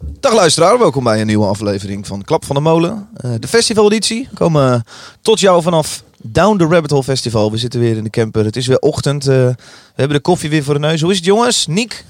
[0.00, 3.08] Dag luisteraar, welkom bij een nieuwe aflevering van Klap van de Molen.
[3.24, 4.28] Uh, de festivaleditie.
[4.30, 4.84] We komen
[5.20, 7.50] tot jou vanaf Down the Rabbit Hole Festival.
[7.50, 8.44] We zitten weer in de camper.
[8.44, 9.28] Het is weer ochtend.
[9.28, 9.56] Uh, we
[9.94, 11.00] hebben de koffie weer voor de neus.
[11.00, 11.66] Hoe is het jongens?
[11.66, 12.04] Niek?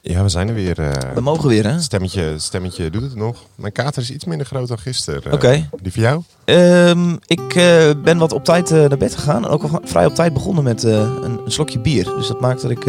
[0.00, 0.80] Ja, we zijn er weer.
[0.80, 1.80] Uh, we mogen weer, hè?
[1.80, 3.36] Stemmetje, stemmetje doet het nog.
[3.54, 5.24] Mijn kater is iets minder groot dan gisteren.
[5.24, 5.34] Oké.
[5.34, 5.68] Okay.
[5.80, 6.22] Die voor jou?
[6.44, 7.54] Um, ik
[8.02, 9.44] ben wat op tijd naar bed gegaan.
[9.44, 12.04] En ook al vrij op tijd begonnen met een, een, slokje bier.
[12.04, 12.84] Dus dat maakt dat ik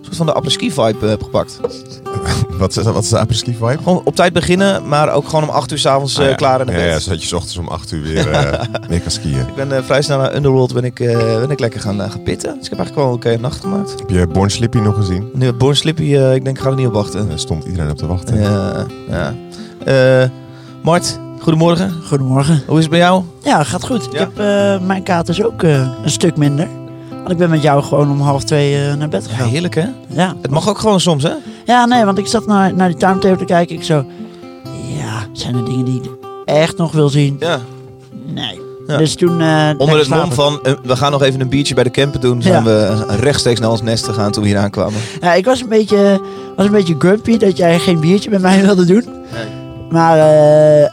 [0.00, 1.60] soort van de apres-ski vibe heb gepakt.
[2.58, 3.78] wat, is, wat is de apres-ski vibe?
[3.82, 6.34] Gewoon op tijd beginnen, maar ook gewoon om 8 uur s'avonds ah, ja.
[6.34, 6.80] klaar in de bed.
[6.80, 8.52] Ja, ja, zodat je s ochtends om 8 uur weer, uh,
[8.88, 9.40] weer kan skiën.
[9.40, 12.22] Ik ben uh, vrij snel naar Underworld ben ik, uh, ben ik lekker gaan, gaan
[12.22, 12.54] pitten.
[12.54, 13.90] Dus ik heb eigenlijk wel een oké nacht gemaakt.
[13.98, 15.30] Heb je Born Slippy nog gezien?
[15.32, 17.28] Nee, Born Slippy, ik denk ik ga er niet op wachten.
[17.28, 18.40] Daar stond iedereen op te wachten.
[18.40, 20.30] Ja, ja.
[20.82, 21.92] Mart, goedemorgen.
[22.08, 22.62] Goedemorgen.
[22.66, 23.24] Hoe is het bij jou?
[23.42, 24.04] Ja, gaat goed.
[24.04, 24.10] Ja?
[24.10, 26.79] Ik heb, mijn katers ook een stuk minder.
[27.20, 29.46] Want ik ben met jou gewoon om half twee uh, naar bed gegaan.
[29.46, 29.86] Ja, heerlijk hè?
[30.06, 30.34] Ja.
[30.42, 31.32] Het mag ook gewoon soms hè?
[31.64, 33.76] Ja, nee, want ik zat naar, naar die timetable te kijken.
[33.76, 34.04] Ik zo,
[34.98, 36.10] ja, zijn er dingen die ik
[36.44, 37.36] echt nog wil zien?
[37.38, 37.58] Ja.
[38.26, 38.60] Nee.
[38.86, 38.96] Ja.
[38.96, 39.40] Dus toen.
[39.40, 42.20] Uh, Onder het mom van uh, we gaan nog even een biertje bij de camper
[42.20, 42.70] doen, zijn ja.
[42.70, 45.00] we rechtstreeks naar ons nest gegaan toen we hier aankwamen.
[45.20, 46.20] Ja, ik was een beetje,
[46.56, 49.04] was een beetje grumpy dat jij geen biertje met mij wilde doen.
[49.04, 49.46] Nee.
[49.90, 50.18] Maar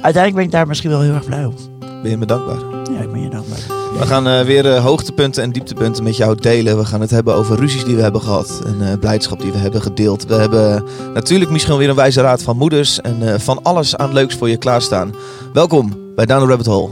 [0.02, 1.56] uiteindelijk ben ik daar misschien wel heel erg blij om.
[1.80, 2.60] Ben je me dankbaar?
[2.92, 3.77] Ja, ik ben je dankbaar.
[4.00, 6.78] We gaan uh, weer uh, hoogtepunten en dieptepunten met jou delen.
[6.78, 9.58] We gaan het hebben over ruzies die we hebben gehad en uh, blijdschap die we
[9.58, 10.26] hebben gedeeld.
[10.26, 14.36] We hebben natuurlijk misschien weer een wijze raad van moeders en van alles aan leuks
[14.36, 15.16] voor je klaarstaan.
[15.54, 16.90] Welkom bij Down Rabbit Hole,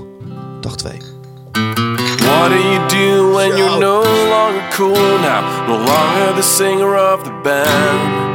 [0.61, 0.91] dag 2.
[2.17, 5.67] What do you do when you're no longer cool now?
[5.67, 8.34] No longer the singer of the band.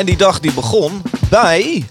[0.00, 1.84] En die dag die begon bij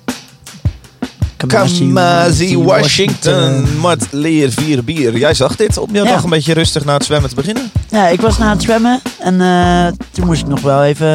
[1.38, 3.78] Kamazi Washington.
[3.80, 5.18] Mart leer vier bier.
[5.18, 6.12] Jij zag dit op jouw ja.
[6.12, 7.72] dag een beetje rustig na het zwemmen te beginnen?
[7.90, 11.08] Ja, ik was na het zwemmen en uh, toen moest ik nog wel even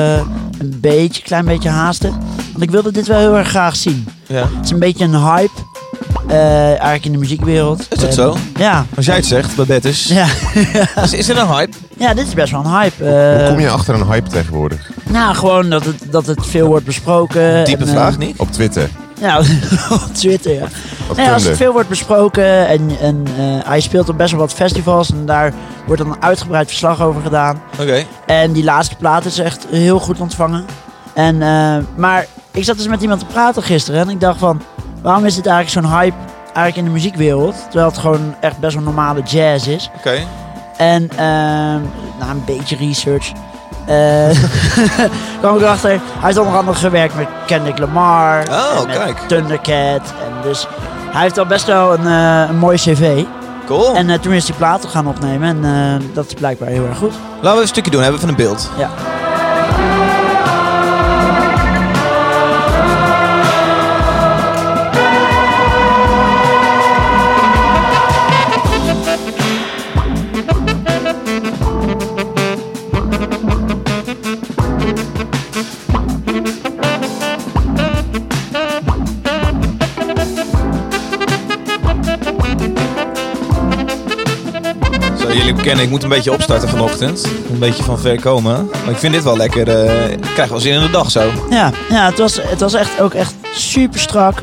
[0.59, 2.10] een beetje, klein beetje haasten.
[2.53, 4.09] Want ik wilde dit wel heel erg graag zien.
[4.26, 4.49] Ja.
[4.56, 5.73] Het is een beetje een hype.
[6.30, 7.86] Uh, eigenlijk in de muziekwereld.
[7.91, 8.36] Is dat uh, zo?
[8.56, 8.86] Ja.
[8.97, 10.08] Als jij het zegt, bij Bettis.
[10.08, 10.26] Ja.
[11.02, 11.76] is, is er een hype?
[11.97, 13.04] Ja, dit is best wel een hype.
[13.04, 14.91] Hoe, hoe kom je achter een hype tegenwoordig?
[15.08, 17.64] Nou, gewoon dat het, dat het veel wordt besproken.
[17.64, 18.38] Diepe en, vraag, niet?
[18.38, 18.88] Op Twitter.
[19.20, 19.38] Ja,
[19.91, 20.66] op Twitter, ja.
[21.10, 23.25] Op nee, als het veel wordt besproken en, en
[23.64, 25.52] hij speelt op best wel wat festivals en daar
[25.86, 27.62] wordt dan een uitgebreid verslag over gedaan.
[27.72, 27.82] Oké.
[27.82, 28.06] Okay.
[28.26, 30.64] En die laatste plaat is echt heel goed ontvangen.
[31.14, 31.38] En,
[31.96, 34.62] maar ik zat dus met iemand te praten gisteren en ik dacht van,
[35.04, 37.54] waarom is dit eigenlijk zo'n hype eigenlijk in de muziekwereld?
[37.65, 39.91] Terwijl het gewoon echt best wel normale jazz is.
[39.97, 40.09] Oké.
[40.09, 40.26] Okay.
[40.76, 41.19] En uh,
[42.19, 43.32] na een beetje research
[43.88, 44.28] uh,
[45.41, 45.91] kwam ik erachter.
[45.91, 48.48] Hij heeft onder andere gewerkt met Kendrick Lamar.
[48.48, 49.19] Oh, en met kijk.
[49.19, 50.14] Thundercat.
[50.25, 50.66] En dus
[51.10, 53.25] hij heeft al best wel een, uh, een mooi cv.
[53.66, 53.94] Cool.
[53.94, 55.64] En uh, toen is hij platen gaan opnemen.
[55.64, 57.12] En dat is blijkbaar heel erg goed.
[57.41, 58.03] Laten we een stukje doen.
[58.03, 58.70] Hebben we van een beeld.
[58.78, 58.91] Ja.
[85.64, 87.25] Jullie kennen, ik moet een beetje opstarten vanochtend.
[87.50, 88.69] Een beetje van ver komen.
[88.84, 89.69] Maar ik vind dit wel lekker.
[89.69, 91.30] Uh, ik krijg wel zin in de dag zo.
[91.50, 94.42] Ja, ja het, was, het was echt ook echt super strak.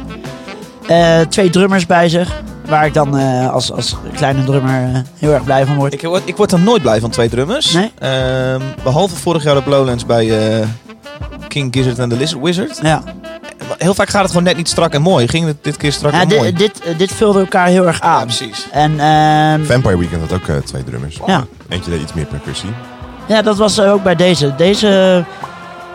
[0.89, 2.41] Uh, twee drummers bij zich.
[2.65, 5.93] Waar ik dan uh, als, als kleine drummer heel erg blij van word.
[5.93, 7.73] Ik, word, ik word dan nooit blij van twee drummers.
[7.73, 7.91] Nee?
[7.99, 10.31] Ehm, behalve vorig jaar op Lowlands bij
[11.47, 12.79] King Gizzard en the Lizard Wizard.
[12.81, 13.03] Ja.
[13.77, 15.27] Heel vaak gaat het gewoon net niet strak en mooi.
[15.27, 16.53] Ging het dit keer strak ja, en dit, mooi?
[16.53, 18.19] Dit, dit vulde elkaar heel erg aan.
[18.19, 18.67] Ja, precies.
[18.71, 21.19] En, uh, Vampire Weekend had ook uh, twee drummers.
[21.25, 21.45] Ja.
[21.69, 22.69] Eentje deed iets meer percussie.
[23.27, 24.55] Ja, dat was ook bij deze.
[24.55, 25.23] Deze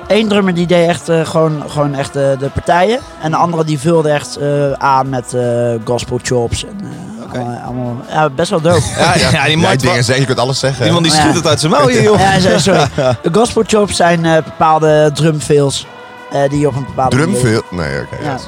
[0.06, 3.00] één drummer die deed echt uh, gewoon, gewoon echt de partijen.
[3.22, 4.38] En de andere die vulde echt
[4.78, 5.36] aan met
[5.84, 6.64] gospel chops.
[6.64, 7.40] En, Okay.
[7.40, 8.82] Allemaal, allemaal, ja, best wel dope.
[8.98, 10.84] ja, ja, ja, die ja, dingen zeggen, je kunt alles zeggen.
[10.84, 12.20] Die man die schudt het uit zijn mouw hier, joh.
[12.20, 12.88] Ja, sorry.
[13.22, 15.86] De gospel chops zijn uh, bepaalde drumfills.
[16.32, 17.16] Uh, die op een bepaalde?
[17.16, 18.06] Nee, oké.
[18.12, 18.38] Okay, ja.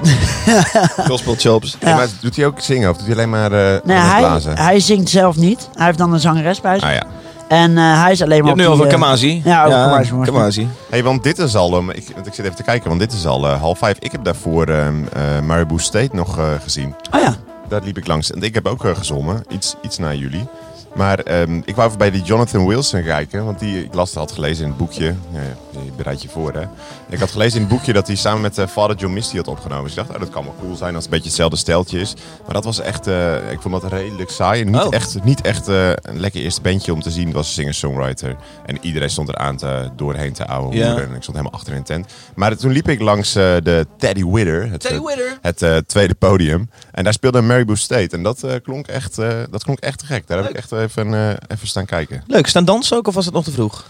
[1.11, 1.77] Gospel chops.
[1.81, 1.95] Ja.
[1.95, 4.59] maar doet hij ook zingen of doet hij alleen maar uh, nee, hij, blazen?
[4.59, 5.69] hij zingt zelf niet.
[5.75, 6.89] Hij heeft dan een zangeres bij zich.
[6.89, 7.07] Ah, ja.
[7.49, 9.41] En eh, hij is alleen Je maar hebt nu over Kamazi.
[9.45, 10.69] ja, over Kamazi, Kamazi.
[10.91, 11.77] hey, want dit is al...
[11.77, 13.97] um, ik, want ik zit even te kijken, want dit is al eh, half vijf.
[13.99, 16.95] Ik heb daarvoor ehm eh, Maribou State nog eh, gezien.
[17.15, 17.35] Oh ja.
[17.69, 18.33] Daar liep ik langs.
[18.33, 20.47] En ik heb ook gezongen, iets, iets na jullie.
[20.95, 23.45] Maar ehm, ik wou even bij die Jonathan Wilson kijken.
[23.45, 25.05] Want die, ik las, had gelezen in het boekje.
[25.33, 25.41] Ja,
[25.71, 26.63] je bereidt je voor, hè.
[27.09, 29.49] Ik had gelezen in het boekje dat hij samen met eh, Father John Misty had
[29.49, 29.83] opgenomen.
[29.85, 32.01] Dus ik dacht, oh, dat kan wel cool zijn als het een beetje hetzelfde steltje
[32.01, 32.15] is.
[32.45, 34.61] Maar dat was echt, eh, ik vond dat redelijk saai.
[34.63, 34.95] En Niet Oh.
[34.95, 37.25] echt, niet echt eh, een lekker eerste bandje om te zien.
[37.27, 38.37] Het was een singer-songwriter.
[38.67, 40.87] En iedereen stond eraan te, doorheen te ouwe Ja.
[40.91, 41.09] hoeren.
[41.09, 42.07] En ik stond helemaal achter in een tent.
[42.35, 44.71] Maar toen liep ik langs de Teddy Witter.
[44.71, 45.39] Het, eh, Witter.
[45.43, 46.71] het tweede podium.
[46.93, 48.17] En daar speelde Maribou State.
[48.17, 49.17] En dat, klonk, echt,
[49.51, 50.27] dat klonk echt te gek.
[50.27, 52.23] Daar heb ik echt even, eh, even staan kijken.
[52.27, 53.85] Leuk, staan dansen ook of was het nog te vroeg?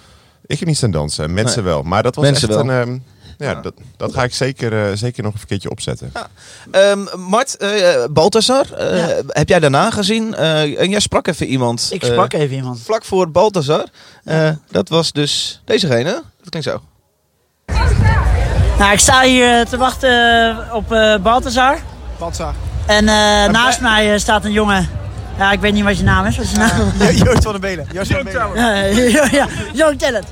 [0.47, 1.73] Ik heb niet staan dansen, mensen Nee.
[1.73, 1.83] wel.
[1.83, 2.71] Maar dat was Mensen echt wel.
[2.71, 2.81] een...
[2.89, 2.99] ehm,
[3.39, 3.61] ja, Ja.
[3.61, 6.13] Dat, dat ga ik zeker, eh, zeker nog een keertje opzetten.
[6.71, 9.15] Ehm, Mart, eh Balthazar, eh, Ja.
[9.29, 10.35] heb jij daarna gezien?
[10.35, 11.89] Eh, en jij sprak even iemand.
[11.93, 12.81] Ik eh, sprak even iemand.
[12.81, 13.85] vlak voor Balthazar.
[14.25, 16.23] Eh, dat was dus dezegene.
[16.43, 16.81] Dat klinkt zo.
[18.79, 20.11] Nou, ik sta hier eh, te wachten
[20.69, 21.79] eh, op eh Balthazar.
[22.19, 22.55] Baltzar.
[22.87, 24.89] En eh, naast mij eh, staat een jongen.
[25.39, 26.37] Ja, ik weet niet wat je naam is.
[26.37, 26.93] Wat is je naam?
[27.25, 27.87] Joost van den Belen.
[27.93, 29.11] Joost van den Belen.
[29.11, 30.27] Ja, ja, Young Talent.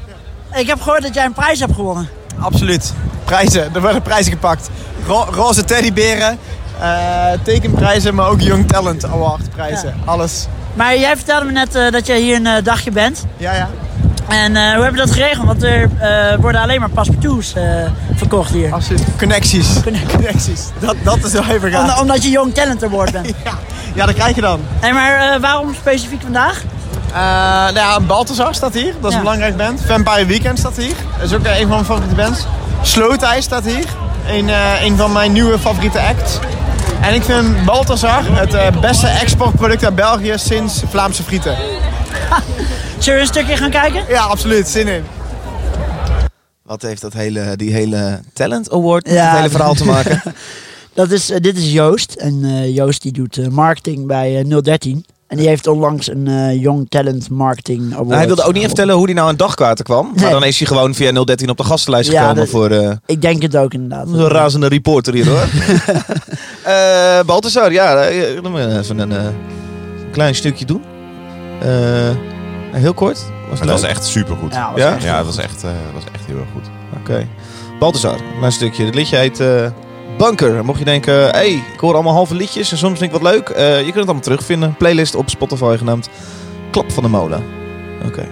[0.54, 2.08] Ik heb gehoord dat jij een prijs hebt gewonnen.
[2.40, 2.92] Absoluut.
[3.24, 3.74] Prijzen.
[3.74, 4.68] Er werden prijzen gepakt.
[5.06, 6.38] Ro- roze teddyberen.
[6.80, 9.94] eh, tekenprijzen, maar ook Young Talent Award prijzen.
[10.04, 10.46] Alles.
[10.74, 13.24] Maar jij vertelde me net eh, dat jij hier een eh, dagje bent.
[13.36, 13.68] Ja, ja.
[14.28, 15.46] En eh, hoe hebben we dat geregeld?
[15.46, 17.62] Want er eh, worden alleen maar paspartouts eh,
[18.14, 18.72] verkocht hier.
[18.72, 19.02] Absoluut.
[19.18, 19.66] Connecties.
[20.10, 20.60] Connecties.
[20.78, 22.00] Dat, dat is wel even Om- gaaf.
[22.00, 23.26] omdat je Young Talent Award bent.
[23.44, 23.52] Ja.
[23.94, 24.60] ja, dat krijg je dan.
[24.80, 26.62] En maar waarom specifiek vandaag?
[27.64, 28.92] Nou ja, Balthazar staat hier.
[29.00, 29.16] Dat is Ja.
[29.16, 29.80] een belangrijk band.
[29.86, 30.94] Vampire Weekend staat hier.
[31.18, 32.44] Dat is ook een van mijn favoriete bands.
[32.82, 33.84] Slowthai staat hier.
[34.28, 34.50] Een,
[34.84, 36.38] een van mijn nieuwe favoriete acts.
[37.00, 41.56] En ik vind Balthazar het beste exportproduct uit België sinds Vlaamse frieten.
[42.98, 44.02] Zullen we een stukje gaan kijken?
[44.08, 44.68] Ja, absoluut.
[44.68, 45.02] Zin in.
[46.62, 49.28] Wat heeft dat hele, die hele Talent Award met Ja.
[49.28, 50.22] het hele verhaal te maken?
[50.94, 52.12] Dat is, eh, dit is Joost.
[52.12, 55.04] En eh, Joost die doet eh, marketing bij eh, 013.
[55.26, 58.10] En die heeft onlangs een eh, Young Talent Marketing Award.
[58.18, 60.12] hij wilde ook niet even vertellen hoe hij nou aan dagkaarten kwam.
[60.20, 62.70] Maar dan is hij gewoon via 013 op de gastenlijst Ja, gekomen dat- voor...
[62.70, 64.06] eh, Ik denk het ook inderdaad.
[64.08, 65.46] Een razende reporter hier hoor.
[66.62, 67.94] Eh Balthazar, ja,
[68.42, 69.24] dan even een eh,
[70.12, 70.82] klein stukje doen.
[71.62, 72.10] Eh,
[72.72, 73.24] heel kort.
[73.50, 74.52] Was Het was echt supergoed.
[74.54, 74.94] Ja, Ja, was Ja?
[74.94, 76.66] echt- het was echt, eh, was echt heel erg goed.
[77.00, 77.28] Oké.
[77.78, 78.84] Balthazar, een klein stukje.
[78.84, 79.66] Het liedje heet eh,
[80.18, 80.64] Bunker.
[80.64, 83.32] Mocht je denken, hé, hey, ik hoor allemaal halve liedjes en soms vind ik wat
[83.32, 83.48] leuk.
[83.48, 84.74] eh, je kunt het allemaal terugvinden.
[84.76, 86.08] Playlist op Spotify genaamd
[86.70, 87.44] Klap van de Molen.
[88.06, 88.26] Oké.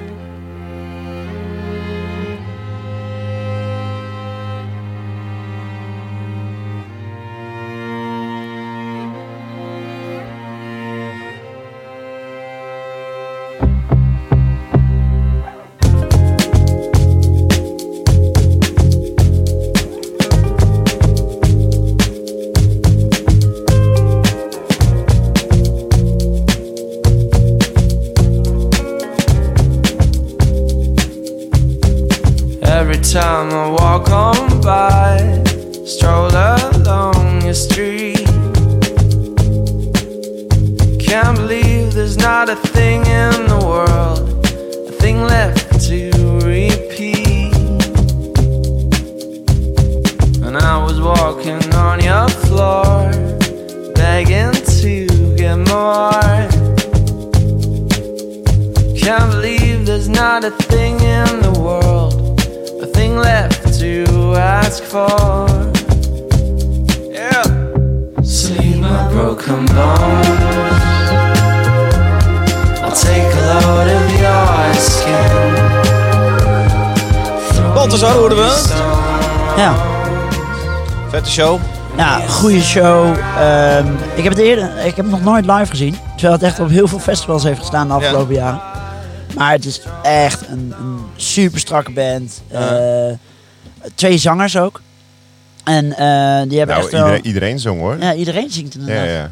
[77.94, 78.74] Balthazar hoorden we.
[79.56, 79.74] Ja.
[81.08, 81.60] Vette show.
[81.96, 83.16] Ja, goede show.
[83.38, 85.96] Ehm, ik heb het eerder, ik heb het nog nooit live gezien.
[86.12, 88.60] Terwijl het echt op heel veel festivals heeft gestaan de afgelopen jaren.
[89.36, 92.42] Maar het is echt een, een super strakke band.
[92.50, 92.76] Ja.
[92.76, 93.14] Eh,
[93.94, 94.80] twee zangers ook.
[95.64, 97.00] En eh, die hebben Nou, echt wel...
[97.00, 97.96] iedereen, iedereen zong hoor.
[98.00, 99.06] Ja, iedereen zingt inderdaad.
[99.06, 99.12] ja.
[99.12, 99.30] Ja,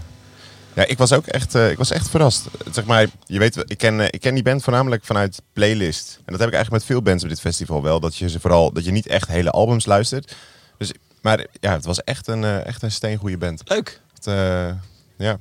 [0.74, 2.46] ik was ook echt, eh, ik was echt verrast.
[2.72, 6.16] Zeg maar, je weet, ik ken, eh, ik ken die band voornamelijk vanuit playlist.
[6.16, 8.00] En dat heb ik eigenlijk met veel bands op dit festival wel.
[8.00, 10.34] Dat je ze vooral, dat je niet echt hele albums luistert.
[10.78, 13.62] Dus, maar ja, het was echt een, eh, echt een steengoede band.
[13.64, 14.00] Leuk.
[14.14, 14.70] Het, eh,
[15.16, 15.38] ja.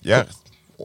[0.00, 0.26] Ja,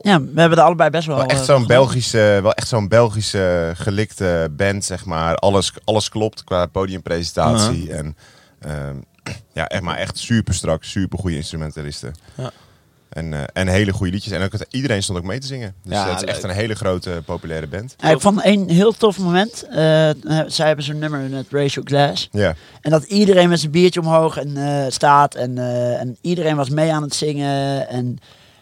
[0.02, 1.16] Ja, we hebben er allebei best wel...
[1.16, 5.34] wel echt zo'n Belgische, wel echt zo'n Belgische gelikte band, zeg maar.
[5.36, 7.92] Alles, alles klopt qua podiumpresentatie.
[7.92, 8.16] En
[8.60, 8.96] ehm,
[9.52, 12.14] ja, echt maar echt super strak, super goede instrumentalisten.
[12.34, 12.50] Ja.
[13.10, 14.32] En, eh, en hele goede liedjes.
[14.32, 15.74] En ook, het- iedereen stond ook mee te zingen.
[15.82, 17.94] Dus Ja, eh, het is echt een hele grote, populaire band.
[17.98, 19.62] Ja, ik vond een heel tof moment.
[19.70, 20.10] eh,
[20.46, 22.28] zij hebben zo'n nummer met Ratio Glass.
[22.32, 22.54] Ja.
[22.80, 25.34] En dat iedereen met zijn biertje omhoog en, eh, staat.
[25.34, 27.88] En, eh, en iedereen was mee aan het zingen.
[27.88, 28.18] En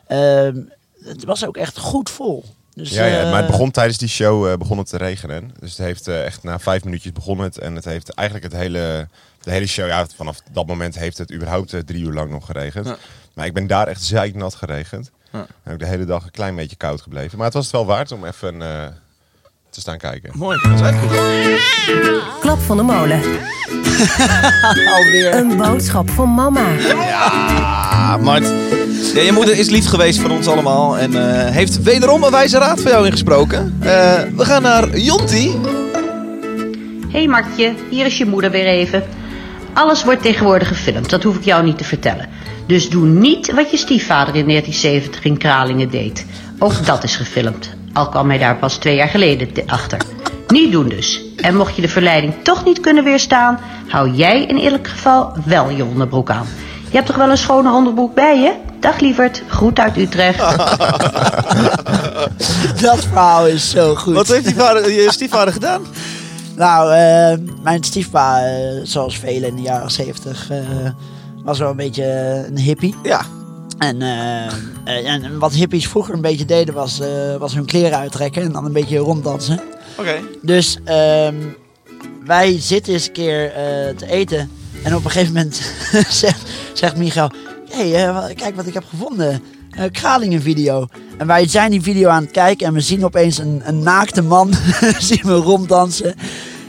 [0.07, 0.57] ehm,
[1.05, 2.45] het was ook echt goed vol.
[2.75, 5.51] Dus, Ja, ja, eh, maar het begon tijdens die show eh, begon het te regenen.
[5.61, 7.59] Dus het heeft eh, echt na vijf minuutjes begonnen het.
[7.59, 9.09] En het heeft eigenlijk het hele,
[9.43, 12.47] de hele show, ja, vanaf dat moment heeft het überhaupt eh, drie uur lang nog
[12.47, 12.87] geregend.
[12.87, 12.97] Ja.
[13.39, 15.11] Maar ik ben daar echt zeiknat geregend.
[15.33, 15.47] Ja.
[15.63, 17.37] En ook de hele dag een klein beetje koud gebleven.
[17.37, 18.87] Maar het was het wel waard om even eh,
[19.71, 20.31] te staan kijken.
[20.35, 22.41] Mooi, dat is echt goed.
[22.41, 23.21] Klap van de molen.
[24.97, 25.35] Alweer.
[25.35, 26.67] Een boodschap voor mama.
[26.95, 28.47] Ah, Mart.
[29.15, 32.59] Ja, je moeder is lief geweest voor ons allemaal en eh, heeft wederom een wijze
[32.59, 33.77] raad voor jou ingesproken.
[33.81, 33.89] Eh,
[34.37, 35.51] we gaan naar Jonti.
[37.09, 39.03] Hé hey Martje, hier is je moeder weer even.
[39.79, 42.29] Alles wordt tegenwoordig gefilmd, dat hoef ik jou niet te vertellen.
[42.67, 46.27] Dus doe niet wat je stiefvader in 1970 in Kralingen deed.
[46.59, 49.99] Ook dat is gefilmd, al kwam hij daar pas twee jaar geleden te- achter.
[50.49, 51.23] Niet doen dus.
[51.37, 53.59] En mocht je de verleiding toch niet kunnen weerstaan,
[53.89, 56.47] hou jij in ieder geval wel je onderbroek aan.
[56.91, 58.53] Je hebt toch wel een schone onderbroek bij je?
[58.81, 60.39] Dag lieverd, groet uit Utrecht.
[62.81, 64.15] Dat verhaal is zo goed.
[64.15, 65.83] Wat heeft die vader, je stiefvader gedaan?
[66.59, 70.91] Nou, eh, mijn stiefpa, eh, zoals velen in de jaren zeventig, eh,
[71.45, 72.05] was wel een beetje
[72.49, 72.95] een hippie.
[73.03, 73.23] Ja.
[73.79, 74.03] En,
[74.85, 77.01] en wat hippies vroeger een beetje deden, was,
[77.39, 79.61] was hun kleren uittrekken en dan een beetje ronddansen.
[79.99, 80.21] Oké.
[80.43, 81.35] Dus ehm,
[82.25, 83.53] wij zitten eens een keer
[83.97, 84.51] te eten.
[84.83, 85.73] En op een gegeven moment
[86.23, 87.31] zegt, zegt Michael...
[87.71, 89.43] Hé, hey, kijk wat ik heb gevonden.
[89.71, 90.87] Een Kralingen video.
[91.19, 94.23] En wij zijn die video aan het kijken en we zien opeens een, een naakte
[94.23, 94.55] man
[94.99, 96.15] zien we ronddansen.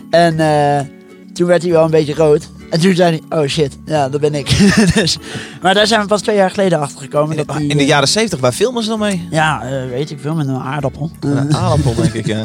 [0.10, 0.86] En eh,
[1.34, 2.50] toen werd hij wel een beetje rood.
[2.70, 4.74] En toen zei hij, oh shit, ja, dat ben ik.
[4.96, 5.18] dus,
[5.62, 7.36] maar daar zijn we pas twee jaar geleden achter gekomen.
[7.38, 9.28] Dat die, In de eh, jaren 70, waar filmen ze dan mee?
[9.32, 11.12] Ja, eh, weet ik veel, met een aardappel.
[11.20, 12.44] Een aardappel, denk ik, ja.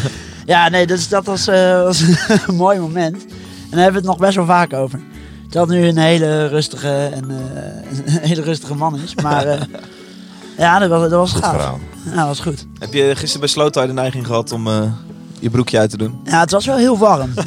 [0.46, 1.44] ja, nee, dus dat was,
[1.84, 2.02] was
[2.46, 3.24] een mooi moment.
[3.24, 5.00] En daar hebben we het nog best wel vaak over.
[5.50, 9.14] Het nu een hele rustige, en, een hele rustige man is.
[9.14, 9.68] Maar
[10.58, 11.54] ja, dat was, dat was Goed gaaf.
[11.54, 11.80] verhaal.
[12.04, 12.66] Ja, dat was goed.
[12.78, 14.68] Heb je gisteren bij Slow Tie de neiging gehad om
[15.40, 16.14] je broekje uit te doen?
[16.24, 17.30] Ja, het was wel heel warm.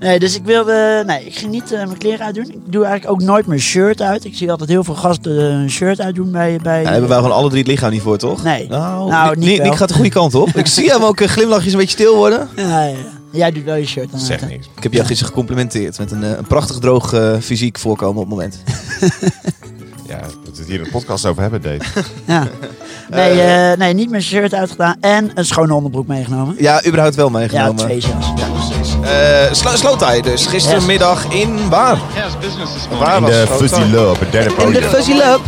[0.00, 1.02] nee, dus ik wilde...
[1.06, 2.44] Nee, ik ging niet eh, mijn kleren uitdoen.
[2.50, 4.24] Ik doe eigenlijk ook nooit mijn shirt uit.
[4.24, 6.58] Ik zie altijd heel veel gasten hun shirt uitdoen bij...
[6.62, 8.42] bij hebben wij gewoon alle drie het lichaam niet voor, toch?
[8.42, 8.68] Nee.
[8.68, 9.62] Nou, Nou, Nick- niet Nick.
[9.62, 10.48] Nick gaat de goede kant op.
[10.48, 12.48] ik zie hem ook eh, glimlachjes een beetje stil worden.
[12.56, 12.96] Ja, ja.
[13.30, 14.20] Jij doet wel je shirt aan.
[14.20, 14.68] Zeg niks.
[14.76, 18.28] Ik heb jou gisteren gecomplimenteerd met een, eh, een prachtig droog eh, fysiek voorkomen op
[18.28, 18.62] het moment.
[20.08, 22.04] Ja, dat we het hier in de podcast over hebben, Dave.
[22.26, 22.46] Ja.
[23.10, 24.96] Nee, eh, nee, niet mijn shirt uitgedaan.
[25.00, 26.54] En een schone onderbroek meegenomen.
[26.58, 27.76] Ja, überhaupt wel Ja, meegenomen.
[27.76, 28.26] twee zelfs.
[29.60, 30.46] Slo- Slow Tie dus.
[30.46, 31.98] Gistermiddag in waar?
[32.98, 33.80] Waar In was de Fuzzy?
[33.92, 34.82] Love, het derde In de podium.
[34.90, 35.38] Fuzzy Love.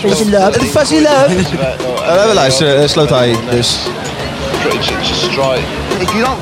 [0.00, 0.58] Fuzzy Love.
[0.58, 1.34] De Fuzzy Love.
[2.28, 3.76] We luisteren, uh, Slow Tie dus.
[6.00, 6.38] If you don't,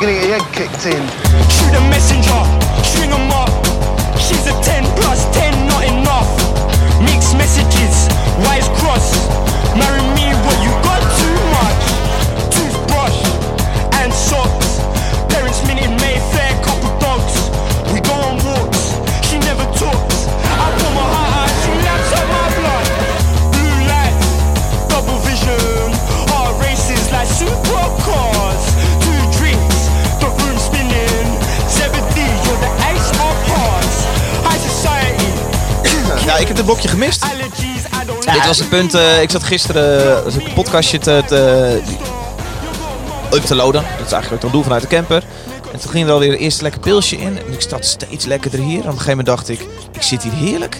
[0.00, 1.02] gonna get your head kicked in.
[1.50, 2.44] Shoot a messenger,
[2.82, 3.26] string 'em
[36.70, 37.26] blokje gemist.
[38.32, 41.80] Dit was het punt, eh, ik zat gisteren uh, een podcastje te, te,
[43.32, 43.82] up te loaden.
[43.82, 45.24] Dat is eigenlijk wat ik dan doe vanuit de camper.
[45.72, 47.38] En toen ging er alweer een eerste lekker pilsje in.
[47.38, 48.74] En ik zat steeds lekkerder hier.
[48.74, 49.60] En op een gegeven moment dacht ik,
[49.92, 50.76] ik zit hier heerlijk.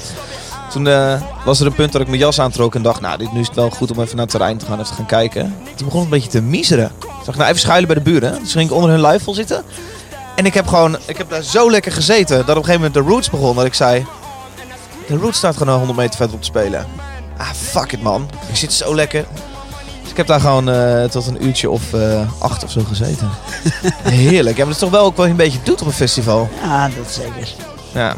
[0.70, 3.32] Toen eh, was er een punt dat ik mijn jas aantrok en dacht, nou, dit,
[3.32, 5.06] nu is het wel goed om even naar het terrein te gaan, even te gaan
[5.06, 5.56] kijken.
[5.76, 6.92] Toen begon het een beetje te miseren.
[6.99, 8.38] Toen dacht ik, nou, even schuilen bij de buren.
[8.42, 9.64] Dus ging ik onder hun luifel zitten.
[10.37, 12.94] En ik heb gewoon, ik heb daar zo lekker gezeten, dat op een gegeven moment
[12.94, 13.56] de Roots begon.
[13.56, 14.06] Dat ik zei,
[15.11, 16.87] de Roots staat gewoon 100 meter verderop te spelen.
[17.37, 18.29] Ah, fuck it man.
[18.49, 19.25] Ik zit zo lekker.
[20.02, 23.31] Dus ik heb daar gewoon eh, tot een uurtje of eh, acht of zo gezeten.
[24.02, 24.57] Heerlijk.
[24.57, 26.49] Ja, maar dat is toch wel ook je een beetje doet op een festival.
[26.62, 27.49] Ja, dat zeker.
[27.93, 28.14] Ja.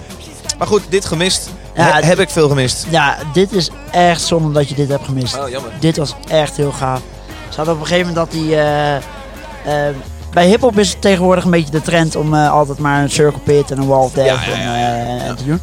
[0.59, 1.51] Maar goed, dit gemist.
[1.75, 2.87] Ja, He- heb ik veel gemist.
[2.91, 5.39] Ja, dit is echt zonde dat je dit hebt gemist.
[5.39, 5.71] Oh, jammer.
[5.81, 7.01] Dit was echt heel gaaf.
[7.49, 8.57] Ze hadden op een gegeven moment dat die...
[8.57, 9.95] eh,
[10.33, 13.71] bij hiphop is het tegenwoordig een beetje de trend om altijd maar een circle pit
[13.71, 15.61] en een wall of death Ja, ja, ja, en, te doen.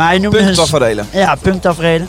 [0.00, 1.06] Maar hij noemde een, Punktaferelen.
[1.12, 2.08] ja, punktaferelen.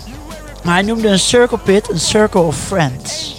[0.63, 3.36] Maar hij noemde een circle pit een circle of friends.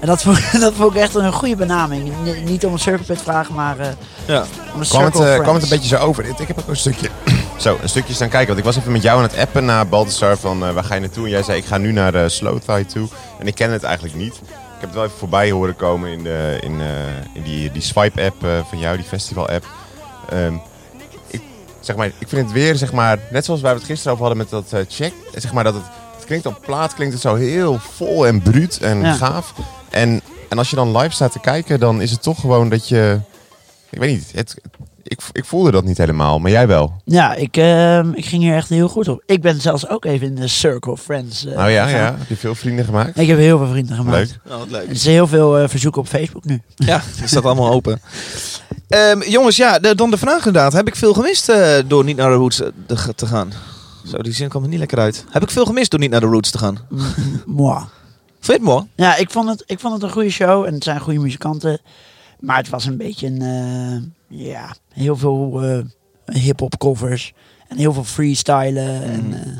[0.00, 2.12] En dat vond, dat vond ik echt een goede benaming.
[2.24, 3.86] N- niet om een circle pit te vragen, maar eh,
[4.26, 4.40] Ja.
[4.40, 6.24] om een Kwam circle het, of eh, kwam het een beetje zo over?
[6.24, 7.08] Ik heb ook een stukje,
[7.56, 8.46] zo een stukje staan kijken.
[8.46, 10.94] Want ik was even met jou aan het appen naar Baltasar van eh, waar ga
[10.94, 11.24] je naartoe?
[11.24, 13.08] En jij zei ik ga nu naar uh, Slow Thai toe.
[13.38, 14.34] En ik ken het eigenlijk niet.
[14.34, 16.86] Ik heb het wel even voorbij horen komen in, de, in, eh,
[17.34, 19.66] in die, die Swipe-app eh, van jou, die festival-app.
[20.28, 20.60] Ehm, ik,
[21.80, 24.42] zeg maar, ik vind het weer, zeg maar, net zoals wij het gisteren over hadden
[24.42, 25.12] met dat eh, check.
[25.34, 25.82] Zeg maar dat het,
[26.16, 29.12] het klinkt op plaat, klinkt het zo heel vol en bruut en Ja.
[29.12, 29.54] gaaf.
[29.90, 32.88] En, en als je dan live staat te kijken, dan is het toch gewoon dat
[32.88, 33.20] je...
[33.90, 34.54] Ik weet niet, het,
[35.10, 37.00] ik, ik voelde dat niet helemaal, maar jij wel.
[37.04, 39.22] Ja, ik, ehm, ik ging hier echt heel goed op.
[39.26, 41.44] Ik ben zelfs ook even in de Circle of Friends.
[41.46, 42.00] eh, Nou ja, gegaan.
[42.00, 42.14] ja.
[42.18, 43.18] Heb je veel vrienden gemaakt?
[43.18, 44.38] Ik heb heel veel vrienden gemaakt.
[44.44, 44.54] Leuk.
[44.54, 44.88] Oh, leuk.
[44.88, 46.60] Er zijn heel veel eh, verzoeken op Facebook nu.
[46.76, 48.00] Ja, het staat allemaal open.
[48.88, 50.72] Ehm, jongens, ja, de- dan de vraag inderdaad.
[50.72, 52.62] Heb ik veel gemist eh, door niet naar de Roots
[53.16, 53.52] te- gaan?
[54.06, 55.24] Zo, die zin kwam er niet lekker uit.
[55.30, 56.78] Heb ik veel gemist door niet naar de Roots te gaan?
[57.46, 57.78] Moi.
[57.78, 58.86] Vind je het mooi?
[58.94, 61.80] Ja, ik vond, het, ik vond het een goede show en het zijn goede muzikanten.
[62.40, 65.78] Maar het was een beetje een, eh, ja, heel veel eh
[66.32, 67.32] hip-hop covers
[67.68, 69.02] en heel veel freestylen.
[69.02, 69.58] En, eh,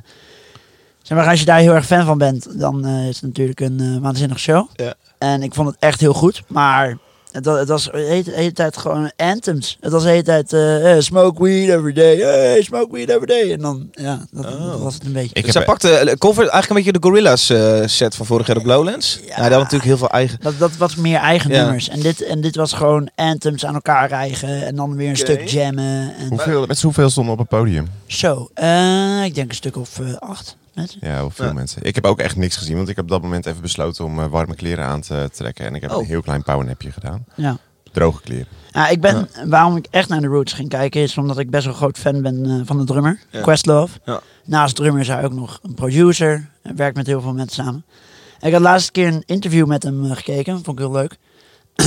[1.02, 3.60] zeg maar, als je daar heel erg fan van bent, dan eh, is het natuurlijk
[3.60, 4.68] een waanzinnige show.
[4.72, 4.94] Ja.
[5.18, 6.98] En ik vond het echt heel goed, maar
[7.32, 9.76] het, wa- het was de hele, tijd gewoon anthems.
[9.80, 13.26] Het was de hele tijd eh, eh, smoke weed every day, hey, smoke weed every
[13.26, 13.52] day.
[13.52, 15.34] En dan, ja, dat, dat was het een beetje.
[15.34, 18.46] Ik Zij heb, pakte eh, cover eigenlijk een beetje de Gorillaz eh, set van vorig
[18.46, 19.14] jaar op Lowlands.
[19.20, 20.38] Ja, die hadden natuurlijk heel veel eigen...
[20.40, 21.62] Dat, dat was meer eigen Ja.
[21.62, 21.88] nummers.
[21.88, 24.66] En dit, en dit was gewoon anthems aan elkaar rijgen.
[24.66, 26.14] En dan weer een stuk jammen.
[26.18, 27.88] En hoeveel, met hoeveel stonden op het podium?
[28.06, 28.48] zo.
[28.54, 30.98] Eh, ik denk een stuk of eh, acht mensen.
[31.02, 31.52] Ja, heel veel Ja.
[31.52, 31.82] mensen.
[31.82, 34.18] Ik heb ook echt niks gezien, want ik heb op dat moment even besloten om
[34.20, 35.64] eh, warme kleren aan te trekken.
[35.66, 35.98] En ik heb Oh.
[35.98, 37.24] een heel klein powernapje gedaan.
[37.36, 37.56] Ja.
[37.92, 38.46] Droge kleren.
[38.70, 41.64] Ja, ik ben, waarom ik echt naar de Roots ging kijken, is omdat ik best
[41.64, 43.40] wel een groot fan ben eh, van de drummer, Ja.
[43.40, 43.98] Questlove.
[44.04, 44.20] Ja.
[44.44, 46.48] Naast drummer is hij ook nog een producer.
[46.62, 47.84] Hij werkt met heel veel mensen samen.
[48.40, 51.16] Ik had laatst keer een interview met hem eh, gekeken, vond ik heel leuk.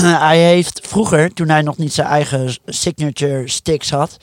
[0.27, 4.17] hij heeft vroeger, toen hij nog niet zijn eigen signature sticks had,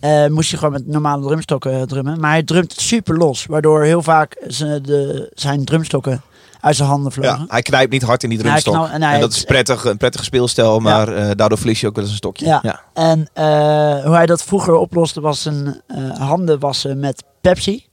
[0.00, 2.20] eh, moest hij gewoon met normale drumstokken drummen.
[2.20, 6.22] Maar hij drumt super los, waardoor heel vaak ze de, zijn drumstokken
[6.60, 7.38] uit zijn handen vlogen.
[7.38, 8.74] Ja, hij knijpt niet hard in die drumstok.
[8.74, 12.02] knal- en dat is prettig, een prettige speelstijl, maar eh, daardoor verlies je ook wel
[12.04, 12.46] eens een stokje.
[12.46, 12.58] Ja.
[12.62, 12.80] ja.
[12.94, 13.44] En eh,
[14.04, 17.86] hoe hij dat vroeger oploste was zijn eh, handen wassen met Pepsi.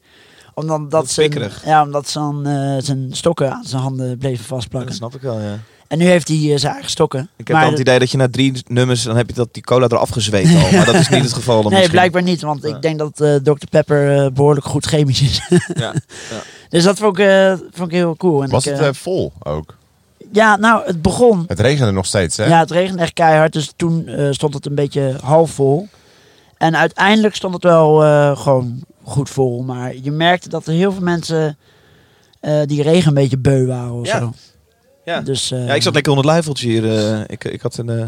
[0.53, 4.89] Omdat, Dat dat zijn, ja, omdat zijn, eh, zijn stokken aan zijn handen bleven vastplakken.
[4.89, 5.60] Dat snap ik wel, ja.
[5.88, 7.19] En nu heeft hij eh, zijn eigen stokken.
[7.36, 9.48] Ik heb Maar dan het idee dat je na drie nummers, dan heb je dat,
[9.52, 10.71] die cola eraf gezweet al.
[10.71, 11.56] Maar dat is niet het geval.
[11.56, 11.91] Dan Nee, misschien.
[11.91, 12.41] blijkbaar niet.
[12.41, 12.76] Want Ja.
[12.76, 13.65] ik denk dat eh Dr.
[13.69, 15.41] Pepper eh, behoorlijk goed chemisch is.
[15.76, 15.93] Ja.
[16.69, 18.43] dus dat vond ik, eh, vond ik heel cool.
[18.43, 19.76] En Was ik, het vol ook?
[20.32, 21.43] ja, nou, het begon.
[21.48, 22.45] Het regende nog steeds, hè?
[22.45, 23.54] Ja, het regende echt keihard.
[23.54, 25.88] Dus toen eh, stond het een beetje half vol.
[26.58, 29.63] En uiteindelijk stond het wel eh, gewoon goed vol.
[29.63, 31.58] Maar je merkte dat er heel veel mensen
[32.39, 34.19] eh, die regen een beetje beu waren of Ja.
[34.19, 34.34] zo.
[35.06, 35.20] Ja.
[35.22, 36.98] Dus, eh, Ja, ik zat lekker onder het luifeltje hier.
[37.13, 37.89] eh, ik, ik had een...
[37.89, 38.06] eh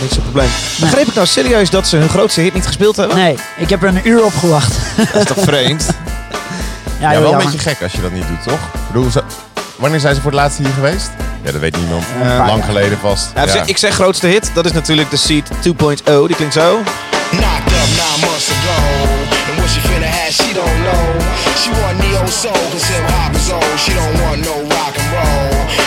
[0.00, 0.48] niet zo'n probleem.
[0.80, 3.16] Begreep ik nou serieus dat ze hun grootste hit niet gespeeld hebben?
[3.16, 4.74] Nee, ik heb er een uur op gewacht.
[5.12, 5.86] Dat is toch vreemd?
[7.00, 8.58] ja, Ja, wel een beetje gek als je dat niet doet, toch?
[8.64, 9.22] Ik bedoel, ze-
[9.76, 11.10] wanneer zijn ze voor het laatst hier geweest?
[11.42, 12.04] Ja, dat weet niemand.
[12.24, 12.62] Lang jaar.
[12.62, 13.30] geleden vast.
[13.34, 14.50] Ja, Ik zeg grootste hit.
[14.54, 16.26] Dat is natuurlijk de Seed 2.0.
[16.26, 16.80] Die klinkt zo.
[17.30, 18.82] Knocked up nine months ago.
[19.50, 21.20] And what she finna have, she don't know.
[21.56, 23.64] She want neo soul, cause hip hop is old.
[23.78, 24.73] She don't want no.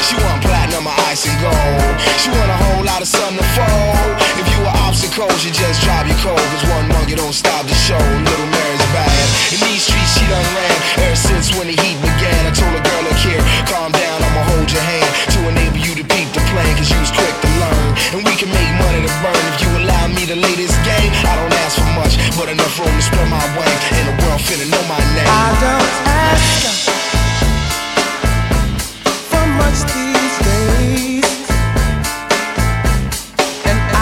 [0.04, 1.94] She want platinum ice and gold.
[2.20, 4.14] She want a whole lot of sun to fold.
[4.40, 6.40] If you were obstacles, you just drop your cold.
[6.40, 8.00] Cause one you don't stop the show.
[8.00, 9.26] Little Mary's bad.
[9.56, 10.76] In these streets, she done ran.
[11.08, 14.44] Ever since when the heat began, I told a girl, look here, calm down, I'ma
[14.52, 15.08] hold your hand.
[15.36, 17.90] To enable you to peep the plan, cause you was quick to learn.
[18.12, 21.12] And we can make money to burn if you allow me to lay this game.
[21.24, 23.82] I don't ask for much, but enough room to spread my wings.
[23.96, 25.32] And the world finna know my name.
[25.32, 27.07] I don't ask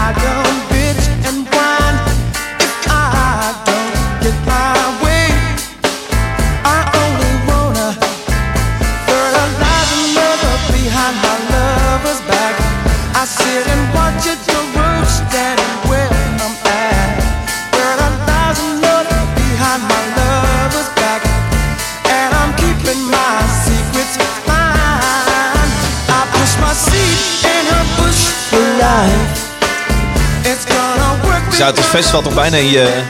[0.05, 1.97] I don't bitch and whine
[2.61, 5.25] if I don't get my way.
[6.63, 7.89] I only wanna
[9.05, 9.25] throw
[9.63, 12.53] lies and love behind my lover's back.
[13.15, 14.54] I sit and watch it
[31.55, 33.03] zou het als festival toch bijna in je,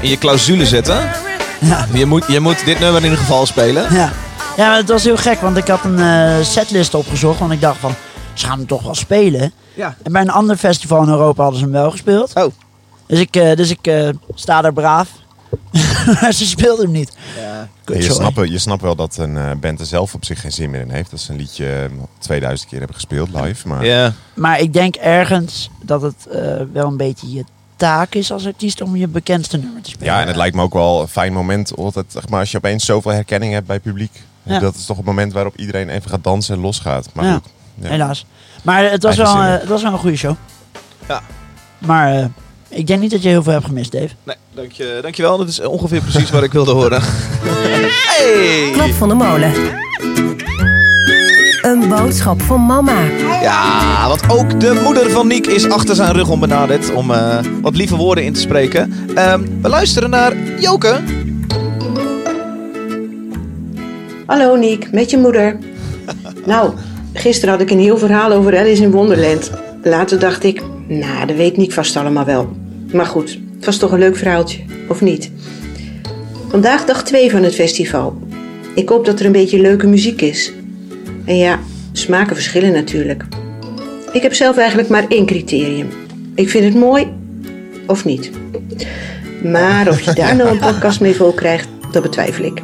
[0.00, 1.10] in je clausule zetten.
[1.60, 1.86] Ja.
[1.92, 3.94] Je moet, je moet dit nummer in ieder geval spelen.
[3.94, 4.12] Ja.
[4.56, 7.38] ja, maar het was heel gek, want ik had een eh, setlist opgezocht.
[7.38, 7.94] Want ik dacht van,
[8.32, 9.52] ze gaan hem toch wel spelen.
[9.74, 9.96] Ja.
[10.02, 12.32] En bij een ander festival in Europa hadden ze hem wel gespeeld.
[12.34, 12.52] Oh.
[13.06, 15.08] Dus ik, eh, dus ik eh, sta daar braaf.
[16.20, 17.16] maar ze speelden hem niet.
[17.40, 17.68] Ja.
[17.94, 20.80] je, snapt, je snapt wel dat een band er zelf op zich geen zin meer
[20.80, 21.10] in heeft.
[21.10, 23.68] Dat ze een liedje eh, 2000 keer hebben gespeeld live.
[23.68, 24.12] Maar Ja.
[24.34, 26.40] Maar ik denk ergens dat het eh,
[26.72, 27.44] wel een beetje je
[27.76, 30.14] taak is als artiest om je bekendste nummer te spelen.
[30.14, 31.76] Ja, en het lijkt me ook wel een fijn moment.
[31.76, 34.22] Altijd, zeg maar, als je opeens zoveel herkenning hebt bij het publiek.
[34.42, 34.58] Ja.
[34.58, 37.08] Dat is toch het moment waarop iedereen even gaat dansen en losgaat.
[37.12, 37.32] Maar Ja.
[37.34, 37.48] goed.
[37.74, 37.88] ja.
[37.88, 38.26] Helaas.
[38.62, 40.34] Maar het was, Eigen wel, eh, het was wel een goede show.
[41.08, 41.22] Ja.
[41.78, 42.24] Maar eh,
[42.68, 44.08] ik denk niet dat je heel veel hebt gemist, Dave.
[44.22, 45.38] Nee, dank je, dankjewel.
[45.38, 47.02] Dat is ongeveer precies wat ik wilde horen.
[47.02, 48.70] Hey!
[48.72, 49.52] Klap van de molen.
[51.74, 53.02] Een boodschap van mama.
[53.42, 57.38] Ja, want ook de moeder van Niek is achter zijn rug om benaderd om eh,
[57.62, 58.92] wat lieve woorden in te spreken.
[59.14, 61.00] Ehm, we luisteren naar Joke.
[64.26, 65.58] Hallo Niek, met je moeder.
[66.46, 66.72] nou,
[67.12, 69.50] gisteren had ik een heel verhaal over Alice in Wonderland.
[69.82, 72.56] Later dacht ik, nou, dat weet Niek vast allemaal wel.
[72.92, 75.30] Maar goed, het was toch een leuk verhaaltje, of niet?
[76.48, 78.18] Vandaag dag 2 van het festival.
[78.74, 80.52] Ik hoop dat er een beetje leuke muziek is.
[81.24, 81.58] En ja,
[81.92, 83.24] smaken verschillen natuurlijk.
[84.12, 85.88] Ik heb zelf eigenlijk maar één criterium.
[86.34, 87.12] Ik vind het mooi
[87.86, 88.30] of niet.
[89.42, 92.62] Maar of je daar nou een podcast mee vol krijgt, dat betwijfel ik.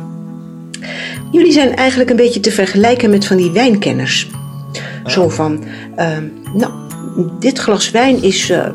[1.33, 4.29] Jullie zijn eigenlijk een beetje te vergelijken met van die wijnkenners.
[5.07, 5.65] Zo van,
[5.97, 6.73] ehm, nou,
[7.39, 8.73] dit glas wijn is eh, eh,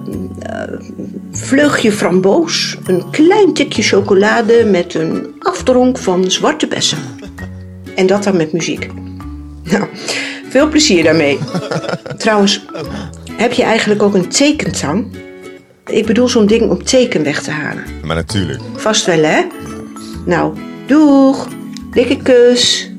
[1.31, 6.97] vleugje framboos, een klein tikje chocolade met een afdronk van zwarte bessen.
[7.95, 8.89] En dat dan met muziek.
[9.71, 9.83] Nou,
[10.49, 11.39] veel plezier daarmee.
[12.17, 12.65] Trouwens,
[13.31, 15.15] heb je eigenlijk ook een tekentang?
[15.85, 17.83] Ik bedoel zo'n ding om teken weg te halen.
[18.03, 18.61] Maar natuurlijk.
[18.75, 19.41] Vast wel, hè?
[20.25, 21.47] Nou, doeg.
[21.91, 22.91] Dikke kus.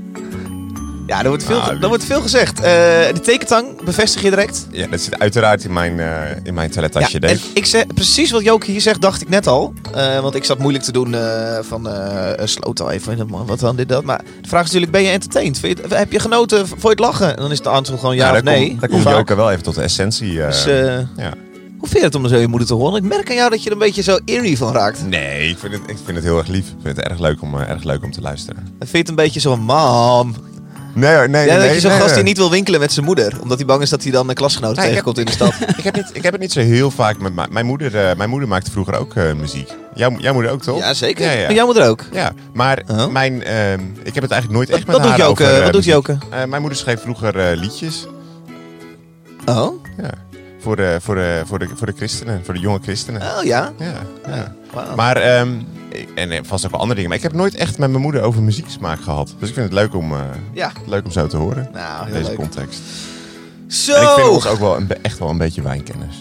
[1.07, 2.57] Ja, er wordt veel, Ah, er wordt veel gezegd.
[2.61, 2.65] Eh,
[3.15, 4.67] de tekentang bevestig je direct.
[4.71, 6.07] Ja, dat zit uiteraard in mijn, eh,
[6.43, 9.47] in mijn toilettasje, Ja, en ik zeg, precies wat Joke hier zegt, dacht ik net
[9.47, 9.73] al.
[9.95, 11.15] Eh, want ik zat moeilijk te doen
[11.61, 13.29] van uh, sloot al even.
[13.47, 14.05] Wat dan dit, dat.
[14.05, 15.59] Maar de vraag is natuurlijk, ben je entertained?
[15.59, 16.69] Vind je het- heb je genoten?
[16.69, 17.37] Vond je het lachen?
[17.37, 18.69] En dan is het antwoord gewoon ja, Nou, of nee.
[18.69, 19.03] Komt, daar komt.
[19.03, 20.37] Joke wel even tot de essentie.
[20.37, 21.33] Dus, ja.
[21.79, 22.97] Hoe vind je het om zo je moeder te horen?
[23.05, 25.07] Ik merk aan jou dat je er een beetje zo eerie van raakt.
[25.09, 26.67] Nee, ik vind, het, ik vind het heel erg lief.
[26.67, 28.63] Ik vind het erg leuk om, erg leuk om te luisteren.
[28.65, 30.35] Dan vind je het een beetje zo van, mam.
[30.97, 31.67] Nee hoor, nee, Ja, nee.
[31.67, 33.33] dat je zo'n nee, gast die niet wil winkelen met zijn moeder.
[33.43, 35.55] Omdat hij bang is dat hij dan een klasgenoot Nee, tegenkomt in de stad.
[35.79, 37.97] ik, heb niet, ik heb het niet zo heel vaak met mijn, mijn moeder.
[38.09, 39.69] eh, mijn moeder maakte vroeger ook eh, muziek.
[39.95, 40.79] Jouw, jouw moeder ook, toch?
[40.79, 41.25] Ja, zeker.
[41.25, 41.45] Ja, ja.
[41.47, 42.05] Maar jouw moeder ook.
[42.13, 43.07] Ja, maar Oh.
[43.07, 45.43] mijn, ehm, ik heb het eigenlijk nooit echt Wat- met wat doet haar Joke?
[45.45, 45.85] over, eh, Wat doet.
[45.85, 46.19] Joke?
[46.31, 48.07] Eh, mijn moeder schreef vroeger eh, liedjes.
[49.47, 49.85] Oh?
[50.03, 50.11] Ja.
[50.61, 53.23] Voor de, voor, de, voor, de, voor de christenen, voor de jonge christenen.
[53.23, 53.73] Oh ja?
[53.79, 53.93] Ja,
[54.35, 54.55] ja.
[54.73, 54.95] Wauw.
[54.95, 55.49] Maar, ehm,
[56.17, 57.09] en eh, vast ook wel andere dingen.
[57.09, 59.35] Maar ik heb nooit echt met mijn moeder over muzieksmaak gehad.
[59.39, 60.19] Dus ik vind het leuk om, eh,
[60.53, 60.73] Ja.
[60.87, 61.69] leuk om zo te horen.
[61.73, 62.37] Nou, in deze leuk.
[62.37, 62.81] context.
[63.69, 63.93] Zo!
[63.95, 66.17] En ik vind ons ook wel een, echt wel een beetje wijnkenners.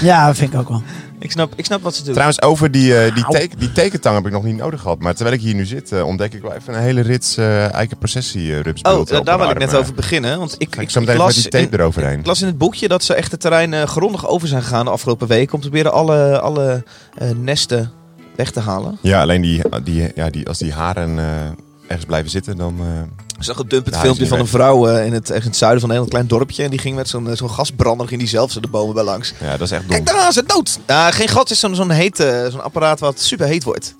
[0.00, 0.82] Ja, dat vind ik ook wel.
[1.18, 2.12] Ik snap, ik snap wat ze doen.
[2.12, 4.98] Trouwens, over die, eh, die, teken, die tekentang heb ik nog niet nodig gehad.
[4.98, 8.60] Maar terwijl ik hier nu zit, ontdek ik wel even een hele rits eikenprocessie uh,
[8.60, 10.38] rups oh, da- daar wil ik net over beginnen.
[10.38, 12.18] Want ik, ik ik, zo meteen las met die tape in, eroverheen.
[12.18, 14.90] ik las in het boekje dat ze echt het terrein grondig over zijn gegaan de
[14.90, 15.52] afgelopen week.
[15.52, 16.84] Om te proberen alle, alle
[17.36, 17.90] nesten
[18.40, 18.98] weg te halen.
[19.00, 21.24] Ja, alleen die, die, ja, die, als die haren eh,
[21.86, 22.76] ergens blijven zitten, dan...
[22.80, 22.86] eh,
[23.38, 25.56] Ik zag een dumpend Ja, filmpje van een vrouw eh, in, het, echt in het
[25.58, 26.62] zuiden van een heel klein dorpje.
[26.64, 29.32] En die ging met zo'n zo'n gasbrander, ging die zelf de bomen bij langs.
[29.40, 29.90] ja, dat is echt dom.
[29.90, 30.78] Kijk, daar is het dood!
[30.86, 33.94] Ja, geen gat, het is zo'n zo'n heet, eh, zo'n apparaat wat super heet wordt.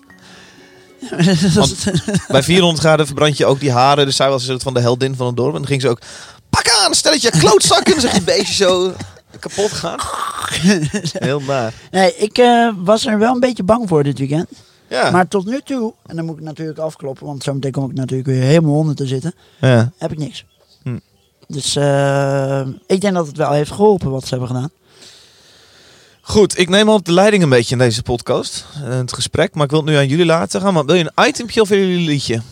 [1.55, 1.75] Want
[2.29, 4.07] bij 400 graden verbrand je ook die haren.
[4.07, 5.53] Dus zij was een soort van de heldin van het dorp.
[5.53, 5.99] En dan ging ze ook,
[6.51, 8.01] pak aan, stelletje klootzakken.
[8.01, 8.93] Je het beestje zo
[9.39, 9.99] kapot gaan.
[11.13, 11.75] Heel naar.
[11.91, 14.49] Nee, ik eh, was er wel een beetje bang voor dit weekend.
[14.89, 15.11] Ja.
[15.11, 18.29] Maar tot nu toe, en dan moet ik natuurlijk afkloppen, want zometeen kom ik natuurlijk
[18.29, 19.93] weer helemaal onder te zitten, ja.
[19.99, 20.45] heb ik niks.
[20.83, 20.99] Hm.
[21.47, 24.71] Dus eh, ik denk dat het wel heeft geholpen wat ze hebben gedaan.
[26.21, 28.65] Goed, ik neem al de leiding een beetje in deze podcast.
[28.85, 29.55] eh, Het gesprek.
[29.55, 30.75] Maar ik wil het nu aan jullie laten gaan.
[30.75, 32.43] Maar wil je een itempje of wil je een liedje?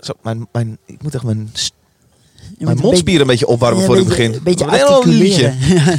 [0.00, 1.52] Zo, mijn, mijn, ik moet echt mijn,
[2.58, 4.32] mijn mondspieren een beetje opwarmen voor ik begin.
[4.32, 5.52] Een beetje Wat een liedje.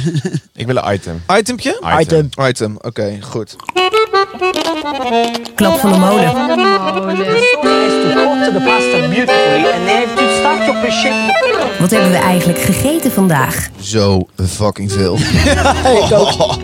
[0.54, 1.22] Ik wil een item.
[1.38, 1.80] Itempje?
[2.00, 2.28] Item.
[2.48, 3.56] Item, oké, goed.
[5.54, 6.32] Klap van de molen.
[11.78, 13.68] Wat hebben we eigenlijk gegeten vandaag?
[13.80, 15.14] Zo fucking veel.
[16.04, 16.58] ik ook.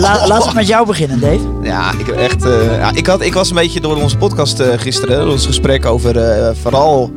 [0.00, 1.40] La, laten we met jou beginnen, Dave.
[1.62, 2.44] Ja, ik heb echt.
[2.44, 5.46] eh, ja, ik, had, ik was een beetje door onze podcast eh, gisteren, door ons
[5.46, 7.12] gesprek over eh, vooral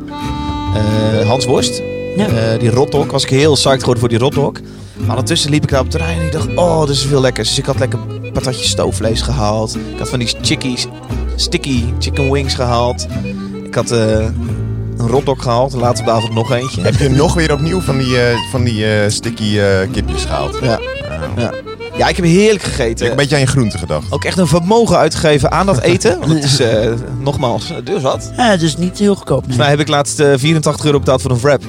[1.26, 1.82] Hans Worst.
[2.16, 2.26] Ja.
[2.26, 3.10] Eh, die rotdog.
[3.10, 4.52] Was ik heel psyched geworden voor die rotdog.
[4.96, 7.20] Maar ondertussen liep ik daar op het terrein en ik dacht, oh, dit is veel
[7.20, 7.48] lekkers.
[7.48, 7.98] Dus ik had lekker
[8.32, 9.76] patatjes stoofvlees gehaald.
[9.76, 10.86] Ik had van die chickies,
[11.36, 13.06] sticky chicken wings gehaald.
[13.64, 14.26] Ik had eh,
[15.02, 15.72] een rotdog gehaald.
[15.72, 16.82] Later op de avond nog eentje.
[16.82, 20.58] Heb je nog weer opnieuw van die, eh, van die eh, sticky eh, kipjes gehaald?
[20.62, 20.78] Ja.
[20.78, 21.22] Oh.
[21.36, 21.52] Ja.
[22.02, 23.10] Ja, ik heb heerlijk Ik heb gegeten.
[23.10, 24.06] een beetje aan je groente gedacht.
[24.10, 26.18] Ook echt een vermogen uitgegeven aan dat eten.
[26.18, 28.30] Want het is, eh, nogmaals, duur zat.
[28.36, 29.46] Ja, het is niet heel goedkoop.
[29.46, 29.56] Nee.
[29.56, 31.62] Volgens mij heb ik laatst eh, 84 euro betaald voor een wrap.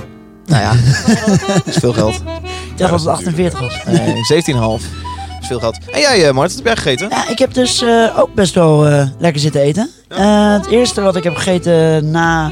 [0.45, 0.71] Nou ja,
[1.53, 2.13] dat is veel geld.
[2.15, 3.79] Ik dacht dat het 48 was.
[3.85, 4.15] Nee,
[4.79, 4.83] 17,5.
[5.41, 5.77] is veel geld.
[5.91, 7.09] En jij, eh, Mart, wat heb jij gegeten?
[7.09, 9.89] Ja, ik heb dus eh, ook best wel eh, lekker zitten eten.
[10.07, 12.51] Eh, het eerste wat ik heb gegeten na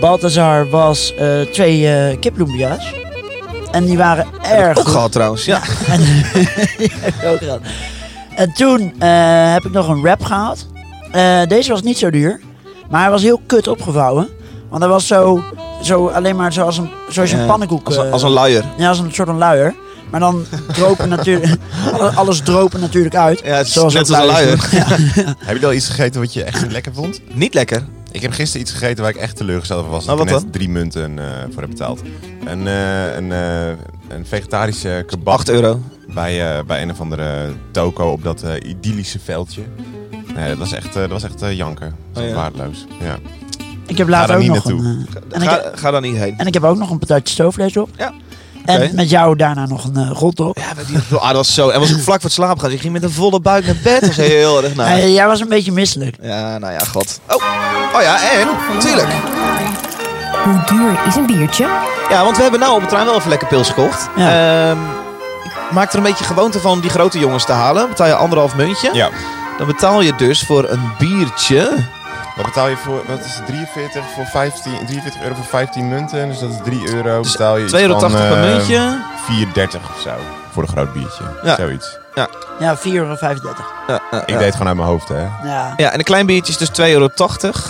[0.00, 2.94] Balthazar was eh, twee eh kiploempia's.
[3.72, 4.92] En die waren erg Ook goed.
[4.92, 5.60] gehad trouwens, ja.
[5.88, 6.00] En,
[7.32, 7.60] ook gehad.
[8.36, 10.66] En toen eh, heb ik nog een wrap gehaald.
[11.12, 12.40] Eh, deze was niet zo duur.
[12.90, 14.28] Maar hij was heel kut opgevouwen.
[14.68, 15.44] Want hij was zo,
[15.82, 17.86] zo alleen maar zoals een, zoals je een pannenkoek.
[17.86, 18.64] als een- eh, als een luier.
[18.76, 19.74] Ja, als een soort van luier.
[20.10, 21.56] Maar dan dropen natuurlijk...
[21.92, 23.40] alle- alles dropen natuurlijk uit.
[23.44, 24.68] Ja, het is zoals net ook als een luier.
[25.44, 27.20] Heb je al iets gegeten wat je echt niet lekker vond?
[27.32, 27.82] Niet lekker.
[28.12, 30.04] Ik heb gisteren iets gegeten waar ik echt teleurgesteld over was.
[30.04, 32.02] Nou, dat ik net drie munten eh, voor heb betaald.
[32.44, 33.68] Een, eh, een, eh,
[34.08, 35.34] een vegetarische kebab.
[35.34, 35.80] 8 euro.
[36.14, 39.62] Bij, eh, bij een of andere toko op dat eh, idyllische veldje.
[40.34, 41.86] Nee, dat was echt, eh, dat was echt janken.
[41.88, 42.34] Dat was Oh, ja.
[42.34, 42.86] waardeloos.
[43.00, 43.18] Ja.
[43.86, 44.84] Ik heb Ga later ook niet nog naartoe.
[44.84, 45.06] een...
[45.30, 46.34] eh, en, ik, Ga, ga daar niet heen.
[46.38, 47.88] en ik heb ook nog een patatje stoofvlees op.
[47.96, 48.12] Ja.
[48.64, 50.58] En met jou daarna nog een uh, rot op.
[50.58, 51.68] Ja, maar die, ah, dat was zo.
[51.68, 52.66] En was ik vlak voor het slapen gaan.
[52.68, 54.00] Dus ik ging met een volle buik naar bed.
[54.00, 54.86] Dat was heel erg naar.
[54.86, 56.16] Eh, jij was een beetje misselijk.
[56.22, 57.20] Ja, nou ja, god.
[57.26, 57.42] Oh,
[57.94, 59.08] oh ja, en natuurlijk.
[60.44, 61.68] Hoe duur is een biertje?
[62.08, 64.08] Ja, want we hebben nou op het trein wel even lekker pils gekocht.
[64.16, 64.78] Ehm,
[65.44, 67.88] ik maak er een beetje gewoonte van die grote jongens te halen.
[67.88, 68.90] Betaal je anderhalf muntje.
[68.92, 69.08] ja.
[69.58, 71.72] Dan betaal je dus voor een biertje.
[72.36, 73.02] Wat betaal je voor?
[73.06, 73.46] Wat is het?
[73.46, 76.28] 43 voor 15, 43 euro voor 15 munten.
[76.28, 77.22] Dus dat is 3 euro.
[77.22, 79.02] Dus betaal je iets 2,80 euro van, per eh, muntje.
[79.76, 80.10] 4,30 of zo.
[80.52, 81.24] Voor een groot biertje.
[81.42, 81.56] Ja.
[81.56, 81.98] Zoiets.
[82.14, 82.28] Ja,
[82.76, 83.16] 4,35 euro.
[83.86, 84.36] Ja, ja, Ik ja.
[84.36, 85.20] deed het gewoon uit mijn hoofd, hè.
[85.20, 85.74] Ja.
[85.76, 87.08] Ja, en een klein biertje is dus 2,80 euro.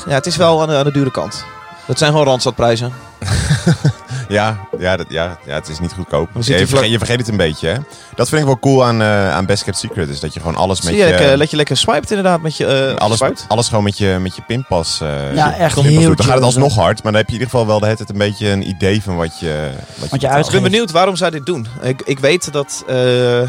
[0.06, 1.44] Ja, het is wel aan de, aan de dure kant.
[1.86, 2.92] Dat zijn gewoon Randstadprijzen.
[4.30, 6.28] Ja, ja, dat, ja, ja, het is niet goedkoop.
[6.40, 7.76] Je, vergeet, je vergeet het een beetje, hè.
[8.14, 10.08] Dat vind ik wel cool aan, eh, aan Best Kept Secret.
[10.08, 11.10] Is dat je gewoon alles met Zie je, je...
[11.10, 12.66] lekker, dat je lekker swipet inderdaad met je...
[12.66, 13.44] eh, alles, swiped.
[13.48, 15.00] alles gewoon met je, met je pinpas.
[15.00, 16.16] eh Ja, echt Pinpas heel doet.
[16.16, 17.96] Dan gaat het alsnog hard, maar dan heb je in ieder geval wel de hele
[17.96, 20.34] tijd een beetje een idee van wat je wat je betaalt.
[20.34, 21.66] uit- Ik ben benieuwd waarom zij dit doen.
[21.82, 23.48] Ik, ik weet dat eh, eh,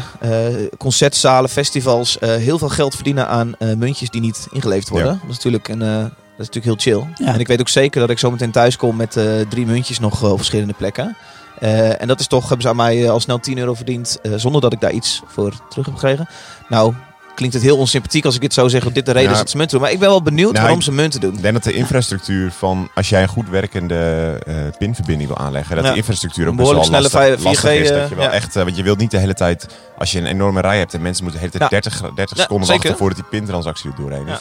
[0.78, 5.08] concertzalen, festivals eh, heel veel geld verdienen aan eh, muntjes die niet ingeleverd worden.
[5.12, 5.18] Ja.
[5.20, 6.04] Dat is natuurlijk een, eh,
[6.42, 7.26] is natuurlijk heel chill.
[7.26, 7.32] Ja.
[7.34, 9.98] En ik weet ook zeker dat ik zo meteen thuis kom met eh, drie muntjes
[9.98, 11.16] nog eh, op verschillende plekken.
[11.60, 14.32] Eh, en dat is toch, hebben ze aan mij al snel 10 euro verdiend eh,
[14.36, 16.28] zonder dat ik daar iets voor terug heb gekregen.
[16.68, 16.94] Nou,
[17.34, 19.50] klinkt het heel onsympathiek als ik dit zo zeg, dat dit de reden is dat
[19.50, 19.86] ze munten doen.
[19.86, 21.34] Maar ik ben wel benieuwd Nou, waarom ze munten doen.
[21.34, 25.76] Ik denk dat de infrastructuur van, als jij een goed werkende eh, pinverbinding wil aanleggen,
[25.76, 25.90] dat Ja.
[25.90, 27.88] de infrastructuur ook Een best wel behoorlijk lastig, snelle lastig 4G, is.
[28.00, 28.30] Dat je wel ja.
[28.30, 29.66] echt, want je wilt niet de hele tijd,
[29.98, 31.90] als je een enorme rij hebt en mensen moeten de hele tijd Ja.
[31.90, 32.82] 30, 30 Ja, seconden zeker.
[32.82, 34.32] wachten voordat die pintransactie er doorheen is.
[34.32, 34.40] Ja.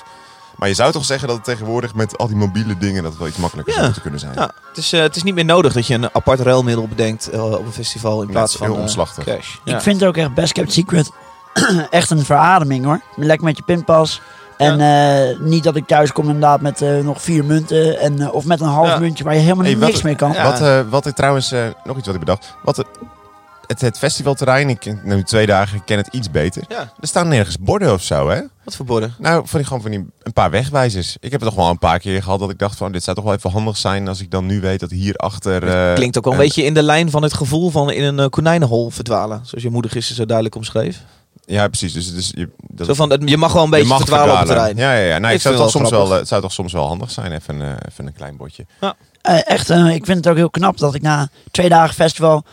[0.62, 3.19] Maar je zou toch zeggen dat het tegenwoordig met al die mobiele dingen dat het
[3.19, 3.80] wel iets makkelijker Ja.
[3.80, 4.34] zou moeten kunnen zijn.
[4.36, 7.30] Ja, het, is, eh, het is niet meer nodig dat je een apart ruilmiddel bedenkt
[7.30, 9.24] eh, op een festival in plaats van heel eh, omslachtig.
[9.24, 9.56] cash.
[9.63, 9.76] Ja.
[9.76, 11.12] Ik vind het ook echt Best Kept Secret
[11.89, 13.02] echt een verademing hoor.
[13.15, 14.21] Lekker met je pinpas.
[14.58, 18.00] En eh, niet dat ik thuis kom inderdaad met eh, nog vier munten.
[18.00, 19.00] En, eh, of met een half Ja.
[19.00, 20.32] muntje waar je helemaal Hey, wat- niks mee kan.
[20.32, 20.43] Ja.
[20.43, 22.56] Wat, eh, wat ik trouwens, nog iets wat ik bedacht.
[22.63, 22.86] Wat
[23.79, 26.63] het, festivalterrein, ik ken nu twee dagen, ik ken het iets beter.
[26.69, 28.41] Ja, Er staan nergens borden of zo, hè?
[28.63, 29.15] wat voor borden?
[29.19, 31.17] Nou, van die, gewoon van die, een paar wegwijzers.
[31.19, 32.91] Ik heb het toch wel een paar keer gehad dat ik dacht van...
[32.91, 35.67] dit zou toch wel even handig zijn als ik dan nu weet dat hierachter...
[35.67, 38.03] eh Klinkt ook wel een een- beetje in de lijn van het gevoel van in
[38.03, 39.41] een eh, konijnenhol verdwalen.
[39.45, 40.99] Zoals je moeder gisteren zo duidelijk omschreef.
[41.45, 41.93] Ja, precies.
[41.93, 44.31] Dus, dus je, dat, Zo van, het- je mag wel een je beetje mag verdwalen
[44.34, 44.77] op het terrein.
[44.77, 45.17] Ja, ja, ja.
[45.17, 46.13] Nou, Ik ik zou het, wel soms wel, grappig.
[46.13, 48.65] eh, het zou toch soms wel handig zijn, even, een, even een klein bordje.
[49.21, 52.43] Eh, echt, eh, ik vind het ook heel knap dat ik na twee dagen festival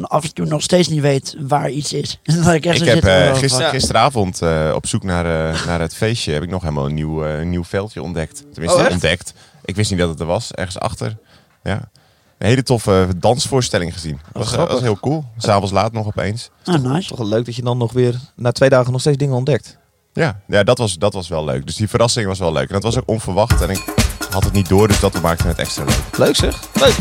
[0.00, 2.20] af en toe nog steeds niet weet waar iets is.
[2.44, 5.24] dat ik echt Ik heb zit, eh, oh, gister- gisteravond eh, op zoek naar,
[5.54, 6.32] eh, naar het feestje...
[6.32, 8.44] heb ik nog helemaal een nieuw, een nieuw veldje ontdekt.
[8.52, 9.34] Tenminste, Oh, ontdekt.
[9.64, 11.16] Ik wist niet dat het er was, ergens achter.
[11.62, 11.90] Ja.
[12.38, 14.20] Een hele toffe dansvoorstelling gezien.
[14.32, 15.24] Dat was, was heel cool.
[15.36, 16.50] S'avonds laat nog opeens.
[16.64, 17.08] Ah, nice.
[17.08, 19.78] Toch wel leuk dat je dan nog weer na twee dagen nog steeds dingen ontdekt.
[20.12, 21.66] Ja, ja dat, was, dat was wel leuk.
[21.66, 22.66] Dus die verrassing was wel leuk.
[22.68, 23.60] En dat was ook onverwacht.
[23.62, 23.84] En ik
[24.30, 25.96] had het niet door, dus dat maakte het extra leuk.
[26.16, 26.54] Leuk zeg.
[26.80, 26.94] Leuk.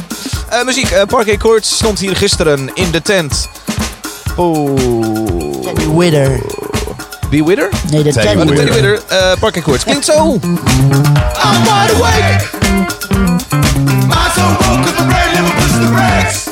[0.50, 0.92] Eh, muziek.
[0.92, 3.50] eh Parquet Courts stond hier gisteren in de tent.
[4.38, 5.62] Oeh.
[5.64, 6.42] Teddy Widder.
[7.30, 7.70] Be Widder?
[7.90, 8.66] Nee, de Teddy Teddy Oh, de Widder.
[8.66, 9.02] Teddy Widder.
[9.08, 9.84] eh Parquet Courts.
[9.84, 10.34] Klinkt zo.
[10.34, 10.40] I'm
[11.64, 12.50] wide awake.
[14.08, 16.51] My soul woke my brain never pushed the brakes.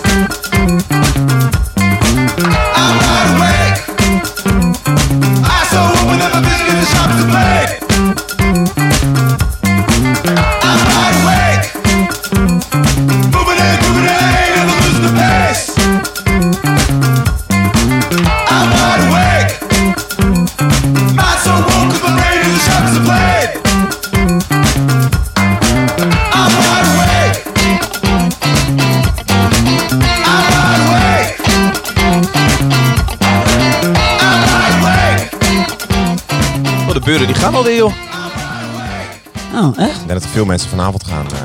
[37.39, 37.93] Gaan alweer joh.
[39.55, 39.89] Oh, echt?
[40.01, 41.25] Ik denk dat er veel mensen vanavond gaan.
[41.31, 41.37] eh.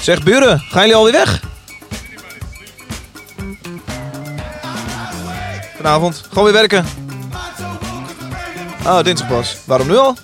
[0.00, 1.40] Zeg buren, gaan jullie alweer weg?
[5.76, 6.22] Vanavond.
[6.28, 6.84] Gewoon weer werken.
[8.86, 9.56] Oh, dinsdag pas.
[9.64, 10.16] Waarom nu al?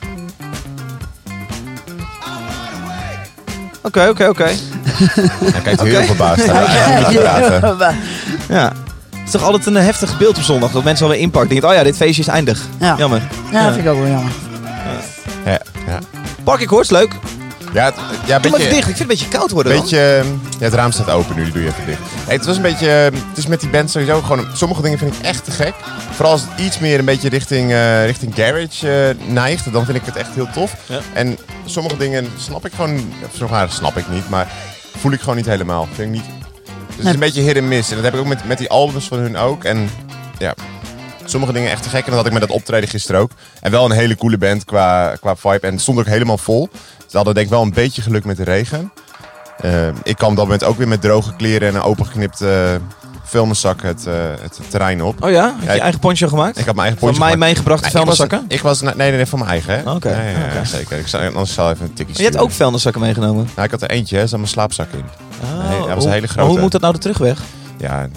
[3.83, 4.45] Oké, oké, oké.
[4.45, 6.05] Hij kijkt heel Oké.
[6.07, 6.45] verbaasd.
[7.15, 7.97] praten.
[8.49, 8.73] Ja.
[9.25, 10.71] Het is toch altijd een heftig beeld op zondag.
[10.71, 11.51] Dat mensen alweer inpakken.
[11.51, 12.63] Denken, oh ja, dit feestje is eindig.
[12.81, 12.95] Ja.
[12.99, 13.23] Jammer.
[13.53, 14.33] Ja, dat vind ik ook wel jammer.
[15.45, 15.99] Ja, ja.
[16.43, 17.13] Park ik hoort, leuk.
[17.73, 17.95] Ja, het,
[18.27, 18.71] ja, beetje, dicht.
[18.71, 20.27] Ik vind het een beetje koud worden beetje, ehm,
[20.59, 22.01] ja, het raam staat open nu, die doe je even dicht.
[22.25, 24.99] Hey, het was een beetje, ehm, het is met die band sowieso gewoon, sommige dingen
[24.99, 25.75] vind ik echt te gek.
[26.11, 29.97] Vooral als het iets meer een beetje richting, eh, richting garage eh, neigt, dan vind
[29.97, 30.75] ik het echt heel tof.
[30.87, 31.01] Ja.
[31.15, 34.49] En sommige dingen snap ik gewoon, of snap ik niet, maar
[34.99, 35.89] voel ik gewoon niet helemaal.
[35.93, 36.44] Vind ik niet,
[36.97, 37.89] dus het is een beetje hit en miss.
[37.91, 39.65] En dat heb ik ook met, met die albums van hun ook.
[39.65, 39.89] En
[40.39, 40.55] ja,
[41.25, 42.01] sommige dingen echt te gek.
[42.05, 43.31] En dat had ik met dat optreden gisteren ook.
[43.61, 45.67] En wel een hele coole band qua, qua vibe.
[45.67, 46.69] En het stond ook helemaal vol.
[47.07, 48.93] Ze hadden denk ik wel een beetje geluk met de regen.
[49.61, 52.81] Eh, ik kwam op dat moment ook weer met droge kleren en een opengeknipte
[53.27, 55.25] vuilniszak het, eh, het terrein op.
[55.25, 55.45] Oh ja?
[55.47, 56.59] Heb je Ja, je eigen poncho gemaakt?
[56.59, 57.51] Ik had mijn eigen Van poncho mij gemaakt.
[57.53, 58.57] meegebrachte Nou, ik was- vuilniszakken?
[58.57, 59.75] Ik was, nee, nee, nee, van mijn eigen.
[59.75, 59.91] Hè?
[59.91, 60.65] Oké, Ja, ja, ja, oké.
[60.65, 60.99] zeker.
[60.99, 63.49] Ik zal, anders zal ik even een tikje Maar je hebt ook vuilniszakken meegenomen.
[63.55, 64.23] Nou, ik had er eentje, hè.
[64.23, 65.05] Er zat mijn slaapzak in.
[65.45, 66.51] Oh, Nee, dat was hoe- een hele maar grote.
[66.51, 67.43] hoe moet dat nou de terugweg?
[67.79, 68.09] Ja,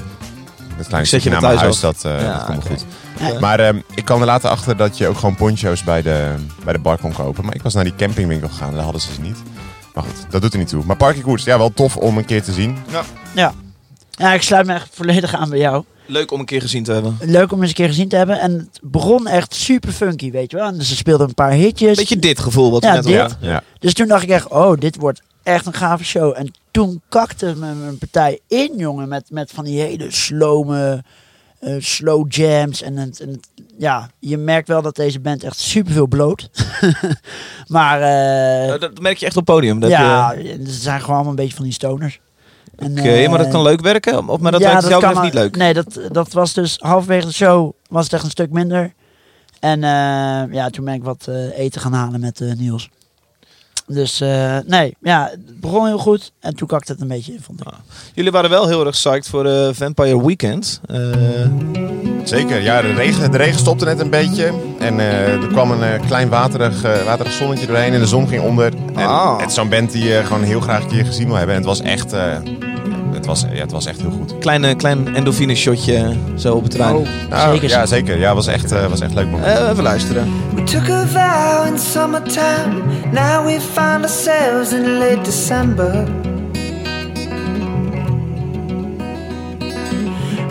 [0.78, 2.86] dat kleine stukje naar mijn huis, dat, eh Ja, dat komt goed.
[3.20, 3.40] Ja.
[3.40, 6.74] Maar ehm, ik kwam er later achter dat je ook gewoon poncho's bij de, bij
[6.74, 7.46] de bar kon kopen.
[7.46, 9.38] Maar ik was naar die campingwinkel gegaan en daar hadden ze ze niet.
[9.94, 10.84] Maar goed, dat doet er niet toe.
[10.86, 12.78] Maar Parky Koers, ja, wel tof om een keer te zien.
[13.36, 13.54] Ja.
[14.12, 15.84] ja, ik sluit me echt volledig aan bij jou.
[16.06, 17.18] Leuk om een keer gezien te hebben.
[17.22, 18.40] Leuk om eens een keer gezien te hebben.
[18.40, 20.68] En het begon echt super funky, weet je wel.
[20.68, 21.98] En ze speelden een paar hitjes.
[21.98, 23.20] Beetje dit gevoel wat we Ja, net dit.
[23.20, 23.38] hadden.
[23.42, 23.62] Ja.
[23.80, 26.34] Dus toen dacht ik echt, oh, dit wordt echt een gave show.
[26.38, 29.08] En toen kakte mijn, partij in, jongen.
[29.08, 31.04] Met, met van die hele slome,
[31.60, 32.82] eh, slow jams.
[32.82, 36.50] En, en het- ja, je merkt wel dat deze band echt super veel bloot.
[37.68, 39.80] maar eh, Eh, Dat merk je echt op het podium.
[39.80, 42.20] Dat ja, ze zijn gewoon allemaal een beetje van die stoners.
[42.76, 44.30] En, Oké, eh, maar dat kan leuk werken?
[44.30, 45.56] Of, maar dat ja, kan betreft niet leuk?
[45.56, 48.94] Nee, dat, dat was dus halverwege de show was het echt een stuk minder.
[49.60, 49.80] En
[50.52, 52.90] ja, toen ben ik wat eten gaan halen met Niels.
[53.88, 56.32] Dus eh, nee, ja, het begon heel goed.
[56.40, 57.68] En toen kakte het een beetje in, vond ik.
[58.14, 60.82] Jullie waren wel heel erg psyched voor de Vampire Weekend.
[60.86, 61.00] Eh,
[62.24, 64.54] Zeker, ja, de regen, de regen stopte net een beetje.
[64.80, 68.44] En eh, er kwam een klein waterig, eh, waterig zonnetje doorheen en de zon ging
[68.44, 68.74] onder.
[68.96, 69.40] En Ah.
[69.40, 71.56] het is zo'n band die je gewoon heel graag een keer gezien wil hebben.
[71.56, 72.36] En het was echt, eh,
[73.18, 74.38] het was, ja, het was echt heel goed.
[74.40, 76.96] kleine, klein endorfine shotje zo op het terrein.
[76.96, 77.70] Oh, Nou, zeker.
[77.70, 78.20] Ja, zeker.
[78.20, 79.58] Ja, was echt, eh, was echt leuk moment.
[79.58, 80.28] Eh, even luisteren.
[80.56, 82.74] We took a vow in summertime.
[83.12, 86.04] Now we find ourselves in late December.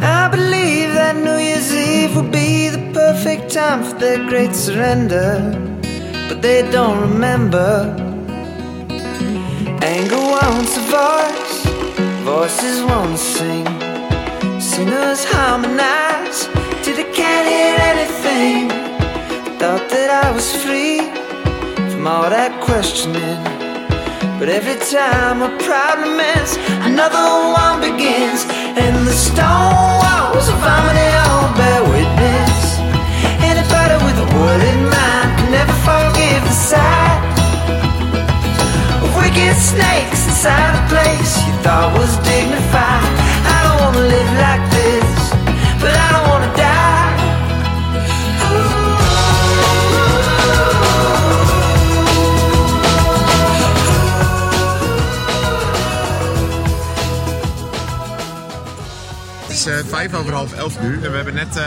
[0.03, 5.41] I believe that New Year's Eve will be the perfect time for their great surrender.
[6.29, 7.95] But they don't remember.
[9.83, 11.46] Anger wants a voice,
[12.41, 13.67] voices won't sing.
[14.61, 16.41] Singers harmonize
[16.83, 18.69] till they can't hear anything.
[19.61, 21.01] Thought that I was free
[21.91, 23.41] from all that questioning.
[24.39, 26.53] But every time a problem ends,
[26.91, 27.25] another
[27.63, 28.41] one begins.
[28.83, 32.61] And the stone walls of harmony all bear witness.
[33.51, 34.29] Anybody with a
[34.73, 37.21] in mind can never forgive the sight
[39.05, 43.07] of wicked snakes inside a place thought was dignified.
[43.55, 45.11] I don't wanna live like this,
[45.83, 47.15] but I don't wanna die.
[59.47, 61.65] Het is eh, vijf over half elf nu en we hebben net eh,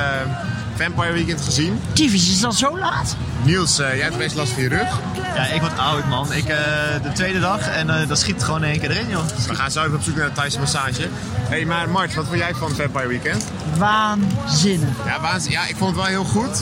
[0.76, 1.82] Vampire Weekend gezien.
[1.94, 3.16] Tyfus, is dat zo laat?
[3.44, 5.00] Niels, eh, jij hebt best last van je rug.
[5.36, 6.34] Ja, ik word oud, man.
[6.34, 6.58] Ik, eh,
[7.04, 9.24] de tweede dag en eh, dat schiet gewoon in één keer erin, joh.
[9.48, 11.02] We gaan zo even op zoek naar een Thaise massage.
[11.02, 11.10] Hé,
[11.56, 13.46] hey, maar Mart, wat vond jij van Vampire Weekend?
[13.78, 14.90] Waanzinnig.
[15.06, 16.62] Ja, waanzin- ja, ik vond het wel heel goed.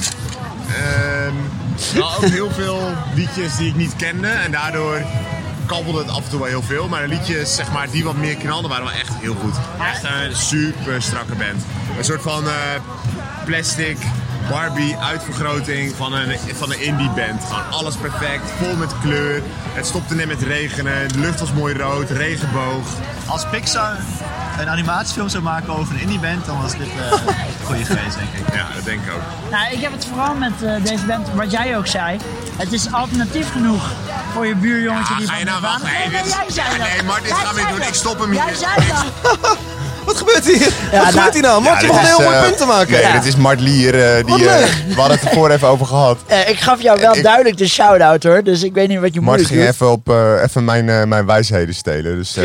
[0.68, 1.34] Ehm
[1.94, 5.02] wel ook heel veel liedjes die ik niet kende en daardoor
[5.66, 6.88] kabbelde het af en toe wel heel veel.
[6.88, 9.56] Maar de liedjes zeg maar, die wat meer knalden waren wel echt heel goed.
[9.92, 11.64] Echt een super strakke band.
[11.98, 12.52] Een soort van eh,
[13.46, 13.98] plastic
[14.50, 17.44] Barbie uitvergroting van een, van een indie band.
[17.44, 19.42] Gewoon alles perfect, vol met kleur.
[19.74, 22.86] Het stopte net met regenen, de lucht was mooi rood, regenboog.
[23.26, 23.96] Als Pixar
[24.60, 28.48] een animatiefilm zou maken over een indieband, dan was dit eh een goede geweest, denk
[28.48, 28.54] ik.
[28.56, 29.52] Ja, dat denk ik ook.
[29.52, 32.18] Nou, ik heb het vooral met eh, deze band, wat jij ook zei.
[32.58, 33.84] Het is alternatief genoeg
[34.34, 35.88] voor je buurjongetje Ja, die ga je van nou wachten?
[35.88, 36.88] Nee, jij zei Ja, dat.
[36.88, 37.88] nee, Mart, dit Jij gaan we niet zei doen.
[37.88, 38.56] Ik stop hem Jij hier.
[38.56, 39.58] zei dat.
[40.08, 40.60] Wat gebeurt hier?
[40.92, 41.62] Ja, Wat gebeurt nou- hier nou?
[41.62, 42.92] Mart, je begon heel mooi punt te maken.
[42.92, 43.12] Nee, Ja.
[43.14, 43.94] dit is Mart Lier.
[44.18, 46.18] eh, die, eh, we hadden het ervoor even over gehad.
[46.28, 49.22] Eh, ik gaf jou wel duidelijk de shout-out hoor, dus ik weet niet wat je
[49.22, 52.16] Mart moeilijk ging even, op, eh, even mijn, eh, mijn wijsheden stelen.
[52.18, 52.44] Dus, eh,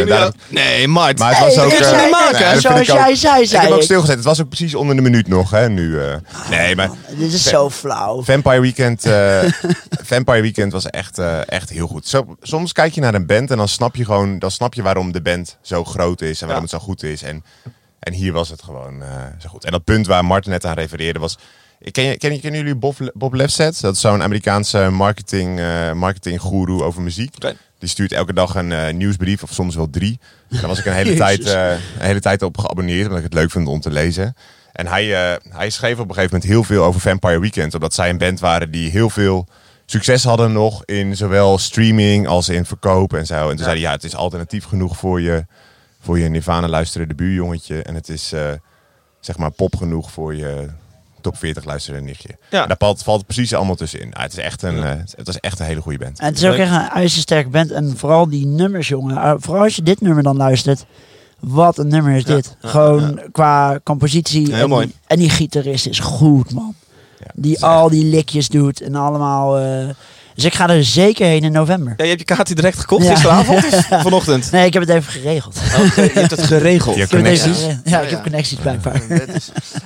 [0.48, 1.18] Nee, Mart.
[1.18, 1.72] maar het was ook...
[1.72, 4.16] eh, niet maken, zoals jij zei, zei Ik heb ook stilgezet.
[4.16, 6.00] Het was ook precies onder de minuut nog, hè, nu.
[6.00, 6.14] eh.
[6.50, 8.22] nee, maar Dit is zo flauw.
[8.22, 9.38] Vampire Weekend, eh,
[10.12, 12.06] Vampire Weekend was echt, eh, echt heel goed.
[12.08, 14.82] Zo, soms kijk je naar een band en dan snap je gewoon, dan snap je
[14.82, 17.22] waarom de band zo groot is en waarom het zo goed is.
[17.22, 17.44] En,
[17.98, 19.64] en hier was het gewoon eh, zo goed.
[19.64, 21.38] En dat punt waar Martin net aan refereerde was.
[21.90, 23.80] Ken, je- ken, kennen jullie Bob, Bob Lefset?
[23.80, 27.34] Dat is zo'n Amerikaanse marketing, eh marketing guru over muziek.
[27.78, 30.18] Die stuurt elke dag een eh, nieuwsbrief, of soms wel drie.
[30.48, 33.50] Daar was ik een hele, tijd, een hele tijd op geabonneerd, omdat ik het leuk
[33.50, 34.36] vind om te lezen.
[34.72, 35.04] En hij,
[35.48, 37.74] hij schreef op een gegeven moment heel veel over Vampire Weekend.
[37.74, 39.46] Omdat zij een band waren die heel veel
[39.86, 43.34] succes hadden nog in zowel streaming als in verkoop en zo.
[43.50, 45.46] En toen zei hij, ja, het is alternatief genoeg voor je,
[46.02, 47.82] voor je Nirvana luisterende buurjongetje.
[47.82, 48.50] En het is, eh,
[49.20, 50.68] zeg maar, pop genoeg voor je
[51.20, 52.36] top 40 luisterende nichtje.
[52.50, 52.62] Ja.
[52.62, 54.14] En daar valt, valt precies allemaal tussenin.
[54.14, 56.18] Ah, het, is echt een, eh, het was echt een hele goede band.
[56.18, 57.70] En het is ook echt een ijzersterke band.
[57.70, 59.16] En vooral die nummers, jongen.
[59.16, 60.84] Uh, vooral als je dit nummer dan luistert.
[61.40, 62.56] Wat een nummer is Ja, dit.
[62.60, 64.54] ja, Gewoon qua compositie.
[64.54, 64.86] Heel en, mooi.
[64.86, 66.74] Die, en die gitarist is goed, man.
[67.34, 69.58] Die is al die likjes doet en allemaal...
[70.34, 71.94] dus ik ga er zeker heen in november.
[71.96, 73.10] Ja, je hebt je kaartje direct gekocht Ja.
[73.12, 74.50] gisteravond of vanochtend?
[74.50, 75.56] Nee, ik heb het even geregeld.
[75.86, 76.96] Oké, je hebt het geregeld.
[76.96, 77.42] Je connecties.
[77.58, 77.80] geregeld.
[77.84, 78.22] Ja, ik heb ja.
[78.22, 79.02] connecties blijkbaar.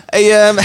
[0.07, 0.59] Hey, ehm,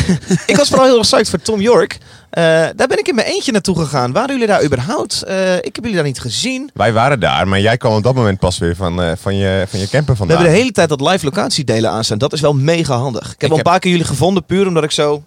[0.46, 1.98] ik was vooral heel erg psyched voor Tom York.
[2.30, 2.44] Eh,
[2.76, 4.12] daar ben ik in mijn eentje naartoe gegaan.
[4.12, 5.24] Waren jullie daar überhaupt?
[5.24, 6.70] Eh, ik heb jullie daar niet gezien.
[6.74, 9.66] Wij waren daar, maar jij kwam op dat moment pas weer van, eh, van, je,
[9.70, 10.36] van je camper We vandaan.
[10.38, 12.18] hebben de hele tijd dat live locatiedelen aanstaan.
[12.18, 13.24] Dat is wel mega handig.
[13.34, 15.24] Ik heb al een heb- paar keer jullie gevonden, puur omdat ik zo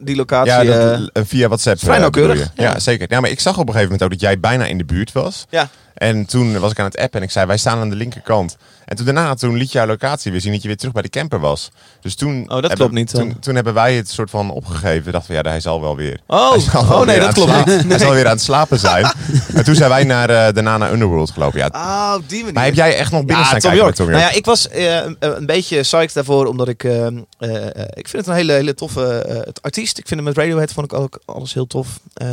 [0.00, 0.52] die locatie...
[0.52, 1.78] Ja, dat, eh, eh, via WhatsApp.
[1.78, 2.62] vrij eh, nauwkeurig, ja.
[2.62, 2.78] Ja.
[2.78, 3.06] zeker.
[3.10, 5.12] Ja, maar ik zag op een gegeven moment ook dat jij bijna in de buurt
[5.12, 5.46] was.
[5.50, 5.68] ja.
[5.94, 8.56] En toen was ik aan het appen en ik zei, wij staan aan de linkerkant.
[8.88, 11.08] En toen daarna, toen liet jouw locatie weer zien dat je weer terug bij de
[11.08, 11.70] camper was.
[12.00, 13.20] Dus toen, dat hebben, klopt niet, dan.
[13.30, 15.12] Toen, toen hebben wij het soort van opgegeven.
[15.12, 16.20] Dachten we, ja, hij zal wel weer.
[16.26, 17.84] Oh, oh nee, dat klopt niet.
[17.88, 19.04] Hij zal weer aan het slapen zijn.
[19.54, 21.58] en toen zijn wij naar, eh, daarna naar Underworld gelopen.
[21.58, 22.54] Ja, op die manier.
[22.54, 24.10] maar heb jij echt nog binnen Ja, staan Tom kijken York.
[24.10, 26.84] Nou ja, ik was eh, een, beetje psyched daarvoor, omdat ik...
[26.84, 29.98] eh, eh, eh, ik vind het een hele, hele toffe eh, het artiest.
[29.98, 31.88] Ik vind hem met Radiohead vond ik ook alles heel tof.
[32.14, 32.28] Eh,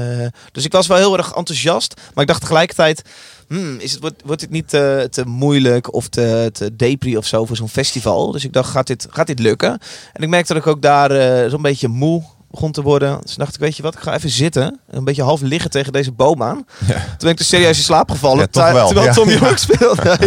[0.51, 1.93] dus ik was wel heel erg enthousiast.
[2.13, 3.01] Maar ik dacht tegelijkertijd...
[3.47, 7.25] Hmm, is het, wordt, wordt dit niet te, te moeilijk of te, te depri of
[7.25, 8.31] zo voor zo'n festival?
[8.31, 9.79] Dus ik dacht, gaat dit, gaat dit lukken?
[10.13, 13.19] En ik merkte dat ik ook daar eh, zo'n beetje moe begon te worden.
[13.21, 14.79] Dus dacht ik, weet je wat, ik ga even zitten.
[14.89, 16.65] Een beetje half liggen tegen deze boom aan.
[16.87, 18.47] Toen ben ik dus serieus in slaap gevallen.
[18.51, 19.13] Ja, wel, Terwijl ja.
[19.13, 20.01] Tom York speelde.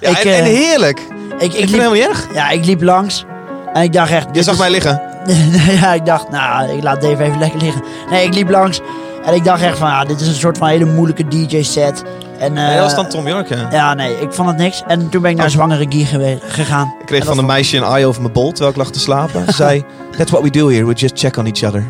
[0.00, 0.08] ja.
[0.10, 1.00] Ik, en, en eh, heerlijk.
[1.38, 2.26] Ik, Ik, liep, helemaal erg.
[2.34, 3.24] ja, ik liep langs.
[3.72, 4.26] En ik dacht echt...
[4.32, 5.02] Je zag is- mij liggen.
[5.80, 7.82] ja, ik dacht, nou, ik laat Dave even lekker liggen.
[8.10, 8.80] Nee, ik liep langs.
[9.26, 12.02] En ik dacht echt van, ja, dit is een soort van hele moeilijke DJ-set.
[12.38, 13.68] En, Nee, eh, dat was dan Tom York, ja.
[13.70, 14.82] Ja, nee, ik vond het niks.
[14.86, 15.52] En toen ben ik naar Oh.
[15.52, 16.94] Zwangere Guy gegaan.
[17.00, 19.44] Ik kreeg van een meisje een eye over mijn bol terwijl ik lag te slapen.
[19.44, 19.84] Ze zei,
[20.18, 21.84] that's what we do here, we just check on each other.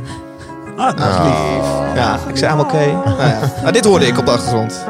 [0.76, 1.95] Ah, dat is lief.
[1.95, 2.87] Ja, ik zei, oké.
[3.05, 3.39] Nou ja.
[3.61, 4.84] Nou, dit hoorde ik op de achtergrond.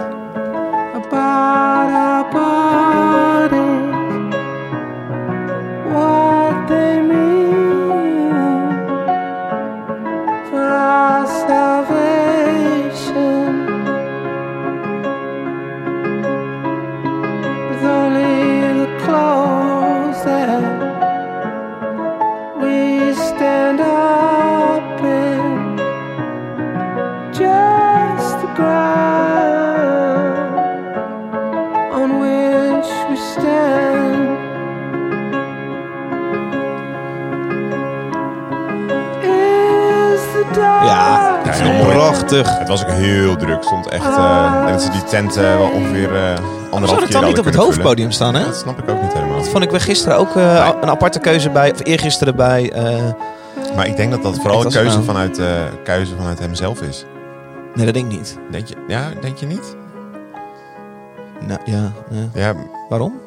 [42.26, 42.58] Prachtig.
[42.58, 43.62] Het was ook heel druk.
[43.62, 46.34] Stond echt, en dat ze die tent eh, wel ongeveer eh
[46.70, 47.68] anderhalf Zou keer het dan niet op het vullen.
[47.70, 48.44] hoofdpodium staan, hè?
[48.44, 49.36] Dat snap ik ook niet helemaal.
[49.36, 52.72] Dat vond ik weer gisteren ook een aparte keuze bij, of eergisteren bij...
[53.76, 55.40] Maar ik denk dat dat vooral een keuze nou- vanuit,
[55.84, 57.04] keuze vanuit hemzelf is.
[57.74, 58.38] nee, dat denk ik niet.
[58.50, 59.76] Denk je, ja, denk je niet?
[61.46, 62.28] Nou, ja, ja.
[62.34, 62.54] Ja,
[62.88, 63.20] Waarom?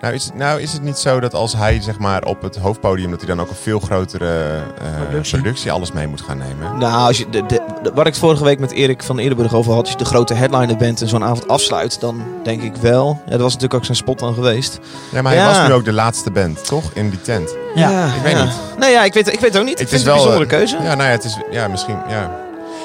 [0.00, 2.56] Nou is, het, nou is het niet zo dat als hij zeg maar op het
[2.56, 3.10] hoofdpodium...
[3.10, 4.44] dat hij dan ook een veel grotere
[4.80, 5.38] eh, Productie.
[5.40, 5.72] productie.
[5.72, 6.78] alles mee moet gaan nemen?
[6.78, 9.72] Nou, als je de, de, de- wat ik vorige week met Erik van Eerdenburg over
[9.72, 13.20] had, als je de grote headliner bent en zo'n avond afsluit, dan denk ik wel.
[13.24, 14.78] Ja, dat was natuurlijk ook zijn spot dan geweest.
[15.10, 15.48] Ja, maar hij Ja.
[15.48, 16.90] was nu ook de laatste band, toch?
[16.94, 17.54] In die tent.
[17.74, 18.06] Ja.
[18.06, 18.44] Ik weet ja.
[18.44, 18.52] niet.
[18.78, 19.78] Nee, ja, ik weet, ik weet het ook niet.
[19.78, 20.76] Het ik vind is het een wel, bijzondere keuze.
[20.76, 21.38] Ja, nou ja, het is...
[21.50, 21.96] Ja, misschien...
[22.08, 22.30] Ja.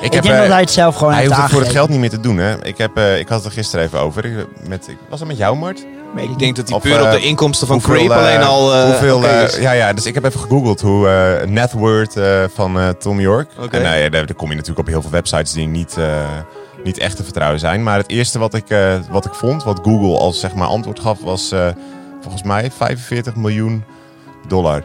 [0.02, 1.72] Ik, heb, denk eh, dat hij het zelf gewoon Hij heeft hoeft het voor het
[1.76, 2.66] geld niet meer te doen, hè.
[2.66, 4.26] Ik, heb, eh, ik had het er gisteren even over.
[4.26, 5.86] Ik, met, ik, was dat met jou, Mart?
[6.24, 8.74] Ik denk dat Of, puur op eh, de inkomsten van Hoeveel, Creep eh, alleen al
[8.74, 9.58] eh, hoeveel, oké eh, is.
[9.58, 13.20] ja, ja, dus ik heb even gegoogeld hoe eh net worth eh, van eh, Tom
[13.20, 13.50] York.
[13.60, 13.78] Oké.
[13.78, 16.06] En nou ja, daar, kom je natuurlijk op heel veel websites die niet, eh,
[16.84, 17.84] niet echt te vertrouwen zijn.
[17.84, 21.00] Maar het eerste wat ik, eh, wat ik vond, wat Google als zeg maar antwoord
[21.00, 21.68] gaf, was eh
[22.22, 23.84] volgens mij 45 miljoen
[24.48, 24.84] dollar.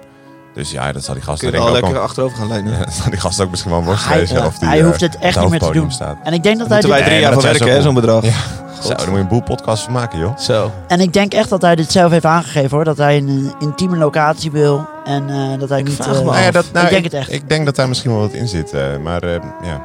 [0.54, 2.48] Dus ja, dat zal die gasten Kun je denk wel ik ook lekker achterover gaan
[2.48, 2.72] leunen.
[2.78, 5.18] Ja, dat zal die gasten ook misschien wel een worst Hij, die, eh, hoeft het
[5.18, 5.92] echt het niet meer te doen.
[5.92, 6.16] Staat.
[6.22, 8.24] En ik denk dat hij Moeten dit, wij drie jaar dat werken, hè, zo'n bedrag.
[8.24, 8.32] Ja.
[8.82, 10.38] Zo, daar moet je een boel podcasts van maken, joh.
[10.38, 10.72] Zo.
[10.86, 12.84] en ik denk echt dat hij dit zelf heeft aangegeven hoor.
[12.84, 14.86] Dat hij een intieme locatie wil.
[15.04, 15.94] En eh, dat hij niet...
[15.94, 16.24] vraag eh, me af.
[16.24, 17.32] Nou ja, dat, nou, ik denk ik, het echt.
[17.32, 18.72] Ik denk dat daar misschien wel wat in zit.
[18.72, 19.82] eh, maar eh, ja,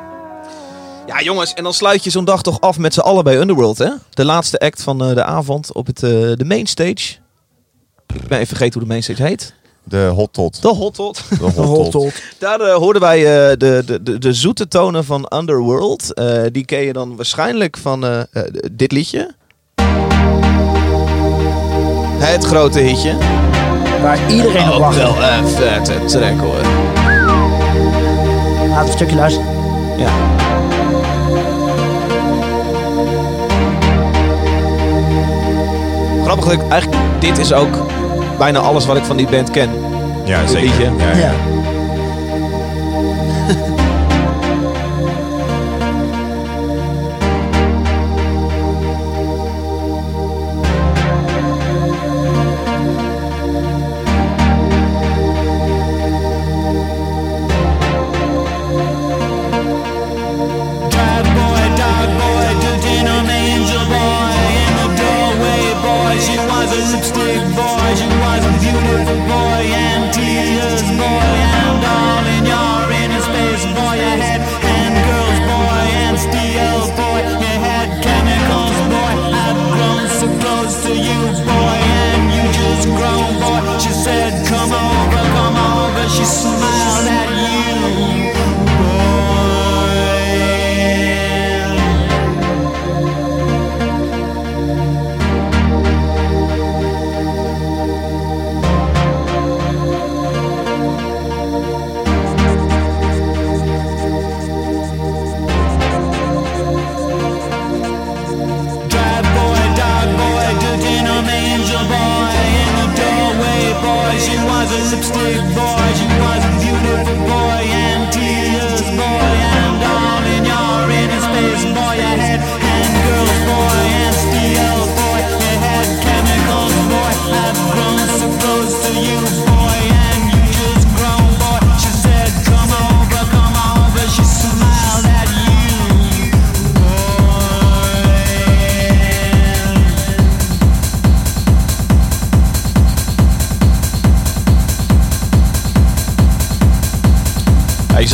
[1.07, 3.77] Ja, jongens, en dan sluit je zo'n dag toch af met z'n allen bij Underworld,
[3.77, 3.89] hè?
[4.09, 7.15] De laatste act van eh, de avond op het, eh, de mainstage.
[8.13, 9.53] Ik ben even vergeten hoe de mainstage heet.
[9.85, 10.61] De hot tot.
[10.61, 11.23] De Hot Tot.
[11.29, 12.13] De hot hot tot.
[12.39, 16.13] Daar eh, hoorden wij eh, de, de, de, de zoete tonen van Underworld.
[16.13, 18.25] Eh, die ken je dan waarschijnlijk van
[18.71, 19.33] dit liedje.
[22.17, 23.17] Het grote hitje.
[24.01, 24.95] Waar iedereen op Ook wacht.
[24.95, 26.61] wel een vette track hoor.
[28.69, 29.47] Laten we een stukje luisteren.
[29.97, 30.09] Ja.
[36.23, 37.75] Grappig dat ik eigenlijk, dit is ook
[38.37, 39.69] bijna alles wat ik van die band ken.
[40.25, 40.91] Ja, zeker.
[40.97, 41.17] ja.
[41.17, 41.31] Ja.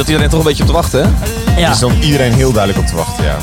[0.01, 1.01] zat iedereen toch een beetje op te wachten,
[1.53, 1.61] hè?
[1.61, 1.69] Ja.
[1.69, 3.37] Er stond iedereen heel duidelijk op te wachten, ja.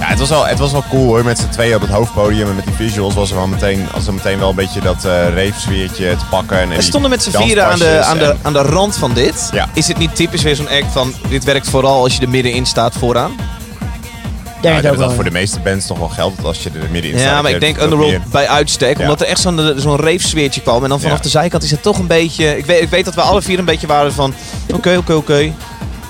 [0.00, 2.48] Ja, het was wel, het was wel cool hoor, met z'n tweeën op het hoofdpodium
[2.48, 5.04] en met die visuals was er wel meteen, was er meteen wel een beetje dat
[5.04, 6.58] eh reefsfeertje te pakken.
[6.60, 9.12] En We stonden met z'n vieren aan de, aan, de, en- aan de rand van
[9.12, 9.48] dit.
[9.52, 9.68] Ja.
[9.72, 11.14] Is het niet typisch weer zo'n act van...
[11.28, 13.32] Dit werkt vooral als je er middenin staat vooraan?
[13.36, 15.14] Het ik ook denk dat wel.
[15.14, 17.30] voor de meeste bands toch wel geldt als je er middenin staat.
[17.30, 18.96] Ja, maar ik denk Underworld meer- bij uitstek.
[18.96, 19.02] Ja.
[19.02, 20.82] Omdat er echt zo'n zo'n reefsfeertje kwam.
[20.82, 21.22] En dan vanaf Ja.
[21.22, 22.58] de zijkant is het toch een beetje...
[22.58, 24.34] Ik weet, ik weet dat we alle vier een beetje waren van...
[24.74, 25.52] Oké, oké, oké.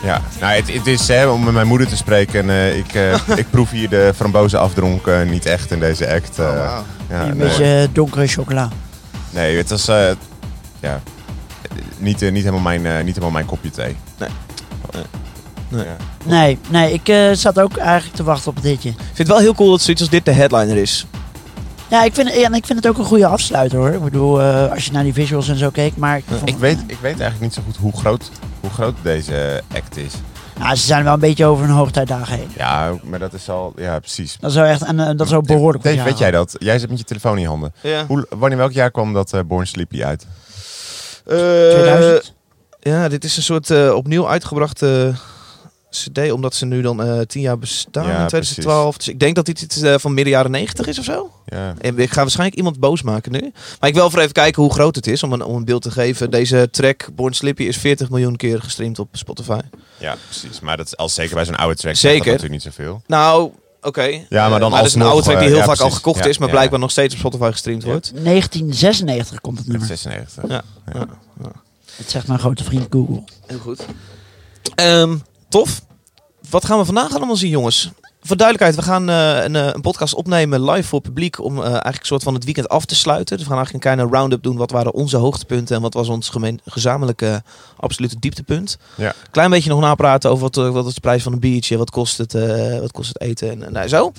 [0.05, 2.51] Ja, nou, het, het is hè, om met mijn moeder te spreken.
[2.51, 6.39] eh, ik, eh, ik proef hier de frambozen afdronk eh, niet echt in deze act.
[6.39, 6.79] eh.
[7.09, 8.69] ja, Een beetje donkere chocola.
[9.31, 10.11] Nee, het was eh,
[10.81, 11.01] ja,
[11.99, 13.97] niet, niet, helemaal mijn, niet helemaal mijn kopje thee.
[14.19, 14.29] Nee.
[14.93, 15.05] Nee.
[15.69, 15.87] Nee.
[16.25, 18.89] Nee, nee, ik eh, zat ook eigenlijk te wachten op het hitje.
[18.89, 21.07] Ik vind het wel heel cool dat zoiets als dit de headliner is.
[21.89, 23.91] Ja, ik vind, en ik vind het ook een goede afsluiter hoor.
[23.93, 25.97] Ik bedoel, eh, als je naar die visuals en zo keek.
[25.97, 28.31] Maar ik, vond- Ik, weet, ik weet eigenlijk niet zo goed hoe groot,
[28.65, 30.13] hoe groot deze act is.
[30.59, 32.51] Ja, ze zijn wel een beetje over hun hoogtijdagen heen.
[32.57, 33.73] Ja, maar dat is al...
[33.77, 34.37] Ja, precies.
[34.41, 36.57] Dat is wel echt, en eh, dat is ook behoorlijk Dave, weet jij dat?
[36.59, 37.75] Jij zit met je telefoon in je handen.
[37.81, 38.07] Ja.
[38.07, 40.27] Hoe, wanneer welk jaar kwam dat eh, Born Sleepy uit?
[41.25, 42.35] 2000?
[42.81, 45.15] Ja, dit is een soort eh, opnieuw uitgebrachte
[45.95, 46.33] cd.
[46.33, 48.97] Omdat ze nu dan eh tien jaar bestaan Ja, in 2012.
[48.97, 51.31] Dus ik denk dat dit iets eh, van midden jaren 90 is of zo.
[51.47, 51.75] Ja.
[51.81, 53.53] En ik ga waarschijnlijk iemand boos maken nu.
[53.81, 55.23] Maar ik wil voor even kijken hoe groot het is.
[55.23, 56.31] Om een, om een beeld te geven.
[56.31, 59.59] Deze track, Born Slippy, is 40 miljoen keer gestreamd op Spotify.
[59.99, 60.61] Ja, precies.
[60.61, 61.95] Maar dat is al zeker bij zo'n oude track.
[61.95, 62.17] Zeker.
[62.19, 63.03] Dat natuurlijk niet zoveel.
[63.07, 63.51] Nou,
[63.83, 64.25] oké.
[64.29, 66.19] Ja, maar dan dat is een oude track die eh, heel ja, vaak al gekocht
[66.25, 66.39] Ja, is.
[66.39, 66.55] Maar ja.
[66.55, 67.89] blijkbaar nog steeds op Spotify gestreamd Ja.
[67.89, 68.13] wordt.
[68.15, 69.87] 1996 komt het nummer.
[69.87, 70.45] 96.
[70.49, 70.63] Ja.
[70.93, 71.07] ja.
[71.97, 73.23] Het zegt mijn grote vriend Google.
[73.47, 73.81] Heel goed.
[74.75, 75.17] Ehm,
[75.55, 75.81] tof.
[76.51, 77.91] Wat gaan we vandaag allemaal zien, jongens?
[78.23, 81.65] Voor duidelijkheid, we gaan eh, een, eh, een podcast opnemen live voor publiek om eh,
[81.65, 83.37] eigenlijk een soort van het weekend af te sluiten.
[83.37, 84.57] Dus we gaan eigenlijk een kleine round-up doen.
[84.57, 87.43] Wat waren onze hoogtepunten en wat was ons gemeen, gezamenlijke
[87.77, 88.79] absolute dieptepunt?
[88.95, 89.15] Ja.
[89.31, 92.19] Klein beetje nog napraten over wat, wat is de prijs van een biertje, wat kost
[92.19, 92.33] het,
[92.81, 94.13] wat kost het eten en, en nou, zo.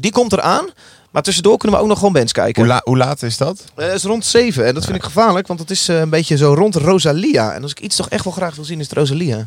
[0.00, 0.68] Die komt eraan.
[1.10, 2.62] Maar tussendoor kunnen we ook nog gewoon bands kijken.
[2.62, 3.64] Hoe, la- hoe laat is dat?
[3.74, 6.54] Het is rond 7 en dat vind ik gevaarlijk, want het is een beetje zo
[6.54, 7.52] rond Rosalia.
[7.52, 9.46] En als ik iets toch echt wel graag wil zien, is het Rosalia.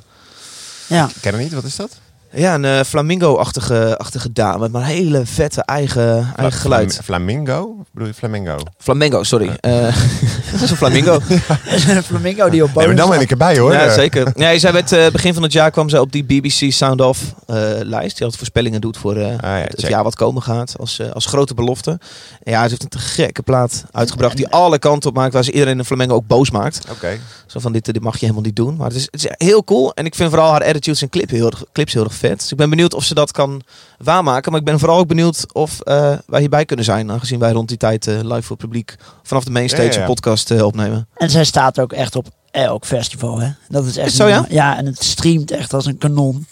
[0.89, 1.05] Ja.
[1.07, 1.89] Ik ken het niet, wat is dat?
[2.33, 6.91] Ja, een eh, flamingo-achtige achtige dame, maar een hele vette eigen, eigen geluid.
[6.93, 7.75] Flam- Flamingo?
[7.91, 8.57] Bedoel je flamingo?
[8.77, 9.57] Flamengo, sorry.
[9.59, 9.71] Eh,
[10.51, 11.19] dat is een flamingo.
[11.87, 13.73] een flamingo die op Nee, bodem maar dan ben ik erbij hoor.
[13.73, 14.31] Ja, zeker.
[14.35, 17.21] Nee, zij werd, eh, begin van het jaar kwam zij op die BBC Sound Off
[17.45, 18.11] eh, lijst.
[18.11, 20.75] Die altijd voorspellingen doet voor eh, Ah, ja, het, jaar wat komen gaat.
[20.79, 21.99] Als, als grote belofte.
[22.43, 25.33] En ja, ze heeft een te gekke plaat uitgebracht die alle kanten op maakt.
[25.33, 26.81] Waar ze iedereen in Flamengo ook boos maakt.
[26.91, 27.19] Oké.
[27.49, 28.75] Zo van, dit, dit mag je helemaal niet doen.
[28.75, 29.93] Maar het is, het is heel cool.
[29.93, 32.39] En ik vind vooral haar attitudes en clip heel, erg- clips heel erg vet.
[32.39, 33.61] Dus ik ben benieuwd of ze dat kan
[33.97, 34.51] waarmaken.
[34.51, 37.11] Maar ik ben vooral ook benieuwd of eh, wij hierbij kunnen zijn.
[37.11, 39.95] Aangezien wij rond die tijd eh, live voor het publiek vanaf de mainstage Ja, ja,
[39.95, 40.01] ja.
[40.01, 41.07] een podcast eh, opnemen.
[41.15, 43.49] En zij staat ook echt op elk festival, hè.
[43.69, 44.45] Dat is echt Is zo, ja?
[44.49, 46.47] Ja, en het streamt echt als een kanon.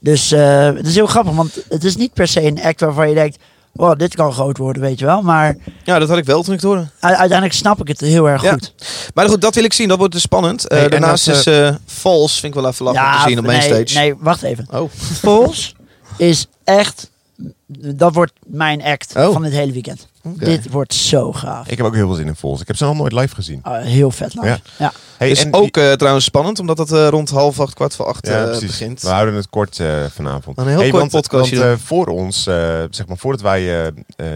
[0.00, 3.08] Dus eh, het is heel grappig, want het is niet per se een act waarvan
[3.08, 3.38] je denkt...
[3.76, 5.22] Oh, dit kan groot worden, weet je wel.
[5.22, 6.82] Maar Ja, dat had ik wel toen ik het hoorde.
[6.82, 8.52] u- uiteindelijk snap ik het heel erg Ja.
[8.52, 8.74] goed.
[9.14, 9.88] Maar goed, dat wil ik zien.
[9.88, 10.68] Dat wordt dus spannend.
[10.68, 13.98] Eh, daarnaast is eh Falls, vind ik wel even lachen te zien op nee, mainstage.
[13.98, 14.66] nee, wacht even.
[14.70, 14.90] Oh.
[15.20, 15.74] Falls
[16.16, 17.10] is echt...
[17.76, 19.32] Dat wordt mijn act Oh.
[19.32, 20.06] van dit hele weekend.
[20.22, 21.68] Dit wordt zo gaaf.
[21.68, 22.60] Ik heb ook heel veel zin in Vols.
[22.60, 23.58] Ik heb ze nog nooit live gezien.
[23.62, 24.46] Ah, heel vet live.
[24.46, 24.58] Ja.
[24.78, 24.92] Ja.
[25.18, 28.06] Hey, is en ook eh, trouwens spannend, omdat het eh, rond half acht, kwart voor
[28.06, 28.66] acht Ja, eh, precies.
[28.66, 29.02] begint.
[29.02, 30.58] We houden het kort eh, vanavond.
[30.58, 31.76] Een heel kort want, podcastje Want, doen.
[31.78, 32.54] eh, voor ons, eh,
[32.90, 33.92] zeg maar, voordat wij eh, eh,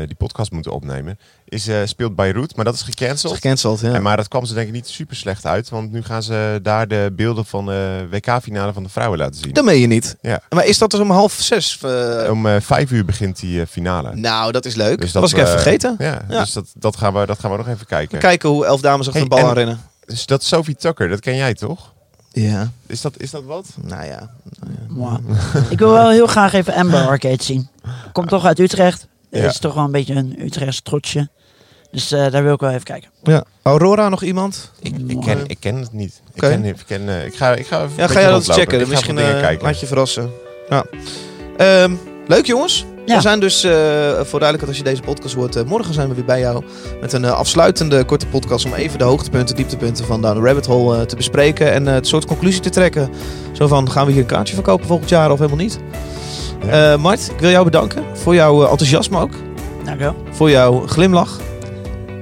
[0.06, 1.18] die podcast moeten opnemen,
[1.48, 3.34] is, eh, speelt Beirut, maar dat is gecanceld.
[3.34, 3.92] Gecanceld, ja.
[3.92, 6.58] En maar dat kwam ze denk ik niet super slecht uit, want nu gaan ze
[6.62, 9.52] daar de beelden van de WK-finale van de vrouwen laten zien.
[9.52, 10.16] Dat meen je niet.
[10.20, 10.40] Ja.
[10.50, 11.78] Maar is dat dus om half zes?
[11.82, 12.30] eh?
[12.30, 14.14] Om vijf uur begint die finale.
[14.14, 15.00] nou, dat is leuk.
[15.00, 16.40] Dus dat was ik even we- Ja, Ja.
[16.40, 18.18] dus dat, dat, gaan we, dat gaan we nog even kijken.
[18.18, 19.80] Kijken hoe elf dames achter Hey, de bal en- aanrennen.
[20.04, 21.92] Dus dat is Sophie Tucker, dat ken jij toch?
[22.32, 22.70] Ja.
[22.86, 23.66] Is dat, is dat wat?
[23.82, 24.30] Nou ja.
[24.88, 25.18] Mwah.
[25.70, 27.68] Ik wil wel heel graag even Amber Arcade zien.
[28.12, 29.06] Komt toch uit Utrecht.
[29.30, 29.48] Het Ja.
[29.48, 31.28] is toch wel een beetje een Utrechts trotsje.
[31.90, 33.10] Dus eh, daar wil ik wel even kijken.
[33.22, 33.44] ja.
[33.62, 34.70] Aurora nog iemand?
[34.80, 36.20] Ik, ik, ken, ik ken het niet.
[36.34, 36.48] Ik, Oké.
[36.52, 38.88] ken, ik, ken, eh, ik, ga, ik ga even Ja, ga jij dat checken?
[38.88, 39.64] Misschien eh, kijken.
[39.66, 40.30] laat je verrassen.
[40.68, 40.84] Ja.
[41.56, 41.94] Ehm,
[42.26, 42.84] leuk jongens.
[43.06, 43.14] Ja.
[43.14, 43.70] We zijn dus, eh,
[44.22, 46.64] voor duidelijkheid als je deze podcast hoort, eh, morgen zijn we weer bij jou
[47.00, 50.66] met een eh, afsluitende korte podcast om even de hoogtepunten, dieptepunten van Down the Rabbit
[50.66, 53.10] Hole te bespreken en het soort conclusie te trekken.
[53.52, 55.78] Zo van, gaan we hier een kaartje verkopen volgend jaar of helemaal niet?
[56.66, 56.92] Ja.
[56.92, 59.32] Eh, Mart, ik wil jou bedanken voor jouw enthousiasme ook,
[59.84, 60.14] Dank je wel.
[60.30, 61.38] voor jouw glimlach,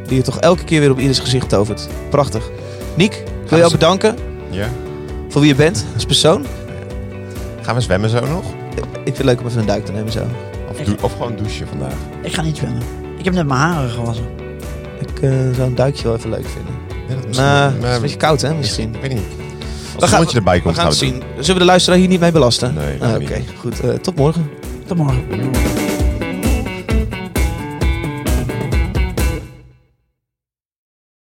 [0.06, 1.88] die je toch elke keer weer op ieders gezicht tovert.
[2.10, 2.50] Prachtig.
[2.94, 4.16] Niek, ik wil jou ze- bedanken
[4.50, 4.68] Ja?
[5.28, 6.46] voor wie je bent als persoon.
[7.60, 8.44] Gaan we zwemmen zo nog?
[8.74, 10.20] Ik vind het leuk om even een duik te nemen zo.
[10.80, 11.92] Of, dou- of gewoon douchen vandaag?
[12.22, 12.82] Ik ga niet zwemmen.
[13.18, 14.24] Ik heb net mijn haren gewassen.
[15.00, 16.74] Ik eh, zou een duikje wel even leuk vinden.
[17.08, 18.94] Dat Nou, het is een beetje koud hè, misschien.
[18.94, 19.22] Ik weet niet.
[19.22, 21.22] Als het gaan- zonnetje erbij We komt, gaan het we zien.
[21.38, 22.74] Zullen we de luisteraar hier niet mee belasten?
[22.74, 23.48] Nee, Ah, Oké, niet.
[23.58, 23.80] goed.
[23.80, 24.50] eh, tot morgen.
[24.86, 25.24] Tot morgen.